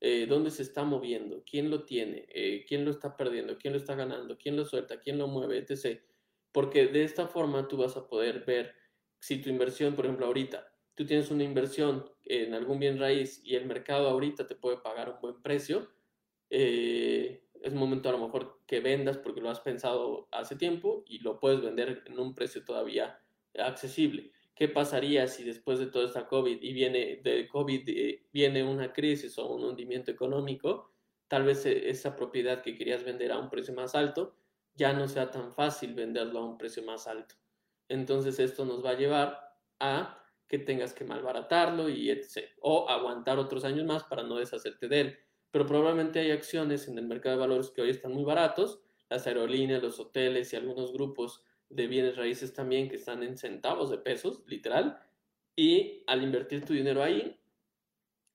eh, 0.01 0.25
dónde 0.27 0.49
se 0.49 0.63
está 0.63 0.83
moviendo, 0.83 1.43
quién 1.49 1.69
lo 1.69 1.83
tiene, 1.83 2.25
eh, 2.29 2.65
quién 2.67 2.83
lo 2.83 2.91
está 2.91 3.15
perdiendo, 3.15 3.57
quién 3.57 3.73
lo 3.73 3.79
está 3.79 3.95
ganando, 3.95 4.37
quién 4.37 4.57
lo 4.57 4.65
suelta, 4.65 4.99
quién 4.99 5.17
lo 5.17 5.27
mueve, 5.27 5.59
etc. 5.59 6.01
Porque 6.51 6.87
de 6.87 7.03
esta 7.03 7.27
forma 7.27 7.67
tú 7.67 7.77
vas 7.77 7.95
a 7.95 8.07
poder 8.07 8.43
ver 8.45 8.75
si 9.19 9.41
tu 9.41 9.49
inversión, 9.49 9.95
por 9.95 10.05
ejemplo, 10.05 10.25
ahorita, 10.25 10.73
tú 10.95 11.05
tienes 11.05 11.31
una 11.31 11.43
inversión 11.43 12.09
en 12.25 12.53
algún 12.53 12.79
bien 12.79 12.99
raíz 12.99 13.41
y 13.43 13.55
el 13.55 13.65
mercado 13.65 14.09
ahorita 14.09 14.47
te 14.47 14.55
puede 14.55 14.77
pagar 14.77 15.09
un 15.09 15.21
buen 15.21 15.41
precio, 15.41 15.89
eh, 16.49 17.43
es 17.61 17.73
momento 17.73 18.09
a 18.09 18.11
lo 18.11 18.19
mejor 18.19 18.59
que 18.67 18.81
vendas 18.81 19.17
porque 19.17 19.41
lo 19.41 19.49
has 19.49 19.61
pensado 19.61 20.27
hace 20.31 20.55
tiempo 20.55 21.03
y 21.07 21.19
lo 21.19 21.39
puedes 21.39 21.61
vender 21.61 22.03
en 22.05 22.19
un 22.19 22.35
precio 22.35 22.65
todavía 22.65 23.22
accesible. 23.59 24.31
¿Qué 24.55 24.67
pasaría 24.67 25.27
si 25.27 25.43
después 25.43 25.79
de 25.79 25.87
toda 25.87 26.05
esta 26.05 26.27
COVID 26.27 26.61
y 26.61 26.73
viene 26.73 27.21
de 27.23 27.47
COVID 27.47 27.89
eh, 27.89 28.27
viene 28.31 28.63
una 28.63 28.93
crisis 28.93 29.37
o 29.39 29.47
un 29.53 29.63
hundimiento 29.63 30.11
económico? 30.11 30.91
Tal 31.27 31.43
vez 31.43 31.65
eh, 31.65 31.89
esa 31.89 32.15
propiedad 32.15 32.61
que 32.61 32.77
querías 32.77 33.03
vender 33.03 33.31
a 33.31 33.39
un 33.39 33.49
precio 33.49 33.73
más 33.73 33.95
alto 33.95 34.35
ya 34.75 34.93
no 34.93 35.07
sea 35.07 35.31
tan 35.31 35.53
fácil 35.53 35.93
venderlo 35.93 36.39
a 36.39 36.45
un 36.45 36.57
precio 36.57 36.83
más 36.83 37.07
alto. 37.07 37.35
Entonces 37.89 38.39
esto 38.39 38.65
nos 38.65 38.83
va 38.83 38.91
a 38.91 38.97
llevar 38.97 39.39
a 39.79 40.19
que 40.47 40.59
tengas 40.59 40.93
que 40.93 41.03
malbaratarlo 41.03 41.89
y 41.89 42.09
etc. 42.09 42.49
O 42.61 42.89
aguantar 42.89 43.39
otros 43.39 43.65
años 43.65 43.85
más 43.85 44.03
para 44.03 44.23
no 44.23 44.37
deshacerte 44.37 44.87
de 44.87 45.01
él. 45.01 45.17
Pero 45.51 45.65
probablemente 45.65 46.19
hay 46.19 46.31
acciones 46.31 46.87
en 46.87 46.97
el 46.97 47.07
mercado 47.07 47.35
de 47.35 47.41
valores 47.41 47.69
que 47.69 47.81
hoy 47.81 47.89
están 47.89 48.13
muy 48.13 48.23
baratos, 48.23 48.81
las 49.09 49.27
aerolíneas, 49.27 49.83
los 49.83 49.99
hoteles 49.99 50.53
y 50.53 50.55
algunos 50.55 50.93
grupos 50.93 51.43
de 51.75 51.87
bienes 51.87 52.15
raíces 52.15 52.53
también 52.53 52.89
que 52.89 52.95
están 52.95 53.23
en 53.23 53.37
centavos 53.37 53.89
de 53.89 53.97
pesos, 53.97 54.43
literal, 54.47 54.99
y 55.55 56.03
al 56.07 56.23
invertir 56.23 56.65
tu 56.65 56.73
dinero 56.73 57.03
ahí, 57.03 57.39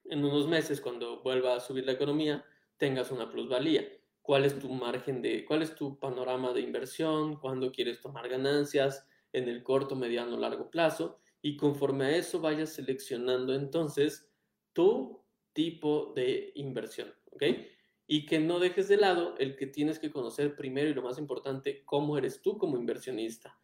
en 0.05 0.25
unos 0.25 0.49
meses, 0.49 0.81
cuando 0.81 1.23
vuelva 1.23 1.55
a 1.55 1.61
subir 1.61 1.85
la 1.85 1.93
economía, 1.93 2.45
tengas 2.79 3.11
una 3.11 3.31
plusvalía. 3.31 3.87
¿Cuál 4.23 4.45
es 4.45 4.59
tu 4.59 4.71
margen 4.71 5.21
de, 5.23 5.45
cuál 5.45 5.63
es 5.63 5.75
tu 5.75 5.99
panorama 5.99 6.53
de 6.53 6.61
inversión? 6.61 7.37
¿Cuándo 7.37 7.73
quieres 7.73 8.01
tomar 8.01 8.29
ganancias? 8.29 9.07
En 9.33 9.49
el 9.49 9.63
corto, 9.63 9.97
mediano, 9.97 10.37
largo 10.37 10.71
plazo. 10.71 11.21
Y 11.43 11.57
conforme 11.57 12.07
a 12.07 12.17
eso 12.17 12.41
vayas 12.41 12.73
seleccionando 12.73 13.55
entonces 13.55 14.31
tu 14.73 15.23
tipo 15.53 16.13
de 16.15 16.53
inversión. 16.55 17.13
¿Ok? 17.33 17.43
Y 18.11 18.25
que 18.25 18.41
no 18.41 18.59
dejes 18.59 18.89
de 18.89 18.97
lado 18.97 19.37
el 19.39 19.55
que 19.55 19.67
tienes 19.67 19.99
que 19.99 20.11
conocer 20.11 20.57
primero 20.57 20.89
y 20.89 20.95
lo 20.95 21.03
más 21.03 21.19
importante, 21.19 21.85
cómo 21.85 22.17
eres 22.17 22.41
tú 22.41 22.57
como 22.57 22.79
inversionista, 22.79 23.61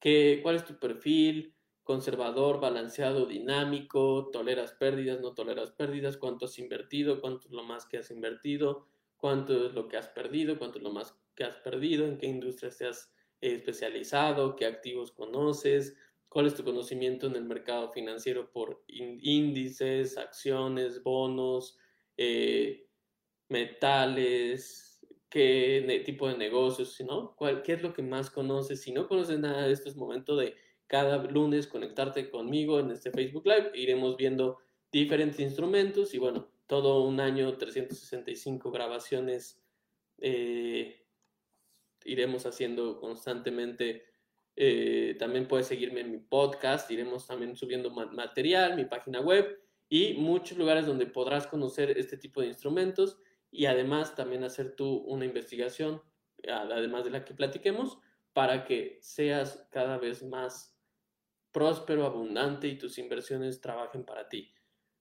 ¿Qué, 0.00 0.40
cuál 0.42 0.56
es 0.56 0.64
tu 0.66 0.78
perfil, 0.78 1.54
conservador, 1.84 2.60
balanceado, 2.60 3.24
dinámico, 3.24 4.30
toleras 4.32 4.72
pérdidas, 4.72 5.20
no 5.20 5.32
toleras 5.32 5.70
pérdidas, 5.70 6.16
cuánto 6.16 6.46
has 6.46 6.58
invertido, 6.58 7.20
cuánto 7.20 7.46
es 7.46 7.52
lo 7.52 7.62
más 7.62 7.86
que 7.86 7.98
has 7.98 8.10
invertido, 8.10 8.88
cuánto 9.16 9.68
es 9.68 9.74
lo 9.74 9.86
que 9.88 9.96
has 9.96 10.08
perdido, 10.08 10.58
cuánto 10.58 10.78
es 10.78 10.84
lo 10.84 10.90
más 10.90 11.16
que 11.36 11.44
has 11.44 11.56
perdido, 11.56 12.04
en 12.04 12.18
qué 12.18 12.26
industria 12.26 12.70
te 12.76 12.86
has 12.86 13.14
eh, 13.40 13.54
especializado, 13.54 14.56
qué 14.56 14.66
activos 14.66 15.12
conoces, 15.12 15.96
cuál 16.28 16.46
es 16.46 16.54
tu 16.54 16.64
conocimiento 16.64 17.28
en 17.28 17.36
el 17.36 17.44
mercado 17.44 17.92
financiero 17.92 18.50
por 18.50 18.82
índices, 18.88 20.18
acciones, 20.18 21.02
bonos, 21.02 21.78
eh, 22.16 22.83
metales, 23.54 25.06
qué 25.30 26.02
tipo 26.04 26.28
de 26.28 26.36
negocios, 26.36 27.00
¿no? 27.06 27.36
¿Cuál, 27.36 27.62
¿Qué 27.62 27.74
es 27.74 27.82
lo 27.82 27.92
que 27.92 28.02
más 28.02 28.28
conoces? 28.28 28.82
Si 28.82 28.92
no 28.92 29.06
conoces 29.06 29.38
nada 29.38 29.66
de 29.66 29.72
esto, 29.72 29.88
es 29.88 29.96
momento 29.96 30.36
de 30.36 30.56
cada 30.88 31.22
lunes 31.22 31.68
conectarte 31.68 32.30
conmigo 32.30 32.80
en 32.80 32.90
este 32.90 33.12
Facebook 33.12 33.46
Live. 33.46 33.70
Iremos 33.74 34.16
viendo 34.16 34.58
diferentes 34.90 35.38
instrumentos 35.38 36.14
y 36.14 36.18
bueno, 36.18 36.48
todo 36.66 37.04
un 37.04 37.20
año, 37.20 37.56
365 37.56 38.72
grabaciones, 38.72 39.62
eh, 40.18 41.06
iremos 42.04 42.46
haciendo 42.46 42.98
constantemente. 42.98 44.02
Eh, 44.56 45.14
también 45.16 45.46
puedes 45.46 45.68
seguirme 45.68 46.00
en 46.00 46.10
mi 46.10 46.18
podcast, 46.18 46.90
iremos 46.90 47.26
también 47.28 47.56
subiendo 47.56 47.90
material, 47.90 48.76
mi 48.76 48.84
página 48.84 49.20
web 49.20 49.60
y 49.88 50.14
muchos 50.14 50.58
lugares 50.58 50.86
donde 50.86 51.06
podrás 51.06 51.46
conocer 51.46 51.96
este 51.96 52.16
tipo 52.16 52.40
de 52.40 52.48
instrumentos 52.48 53.18
y 53.54 53.66
además 53.66 54.16
también 54.16 54.42
hacer 54.42 54.74
tú 54.74 54.96
una 55.06 55.24
investigación, 55.24 56.02
además 56.48 57.04
de 57.04 57.10
la 57.10 57.24
que 57.24 57.34
platiquemos, 57.34 57.98
para 58.32 58.64
que 58.64 58.98
seas 59.00 59.68
cada 59.70 59.96
vez 59.96 60.24
más 60.24 60.76
próspero, 61.52 62.04
abundante 62.04 62.66
y 62.66 62.76
tus 62.76 62.98
inversiones 62.98 63.60
trabajen 63.60 64.04
para 64.04 64.28
ti. 64.28 64.52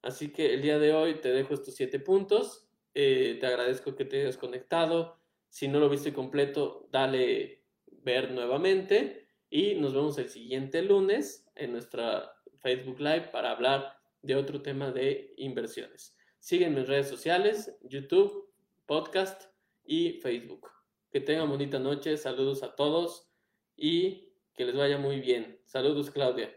Así 0.03 0.31
que 0.31 0.53
el 0.53 0.61
día 0.61 0.77
de 0.77 0.93
hoy 0.93 1.19
te 1.19 1.31
dejo 1.31 1.55
estos 1.55 1.73
siete 1.73 1.99
puntos. 1.99 2.69
Eh, 2.93 3.37
te 3.39 3.47
agradezco 3.47 3.95
que 3.95 4.05
te 4.05 4.21
hayas 4.21 4.37
conectado. 4.37 5.17
Si 5.49 5.67
no 5.67 5.79
lo 5.79 5.89
viste 5.89 6.13
completo, 6.13 6.87
dale 6.91 7.63
ver 8.03 8.31
nuevamente 8.31 9.29
y 9.49 9.73
nos 9.75 9.95
vemos 9.95 10.19
el 10.19 10.29
siguiente 10.29 10.83
lunes 10.83 11.49
en 11.55 11.71
nuestra 11.71 12.35
Facebook 12.61 12.99
Live 12.99 13.29
para 13.31 13.49
hablar 13.49 13.97
de 14.21 14.35
otro 14.35 14.61
tema 14.61 14.91
de 14.91 15.33
inversiones. 15.37 16.15
Sígueme 16.43 16.81
en 16.81 16.87
redes 16.87 17.07
sociales, 17.07 17.73
YouTube, 17.83 18.53
podcast 18.85 19.43
y 19.85 20.19
Facebook. 20.19 20.69
Que 21.09 21.21
tengan 21.21 21.47
bonita 21.47 21.79
noche, 21.79 22.17
saludos 22.17 22.63
a 22.63 22.75
todos 22.75 23.31
y 23.77 24.33
que 24.53 24.65
les 24.65 24.75
vaya 24.75 24.97
muy 24.97 25.21
bien. 25.21 25.61
Saludos, 25.63 26.11
Claudia. 26.11 26.53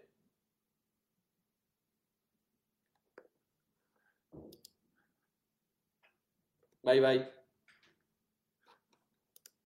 Bye 6.83 7.01
bye. 7.01 7.36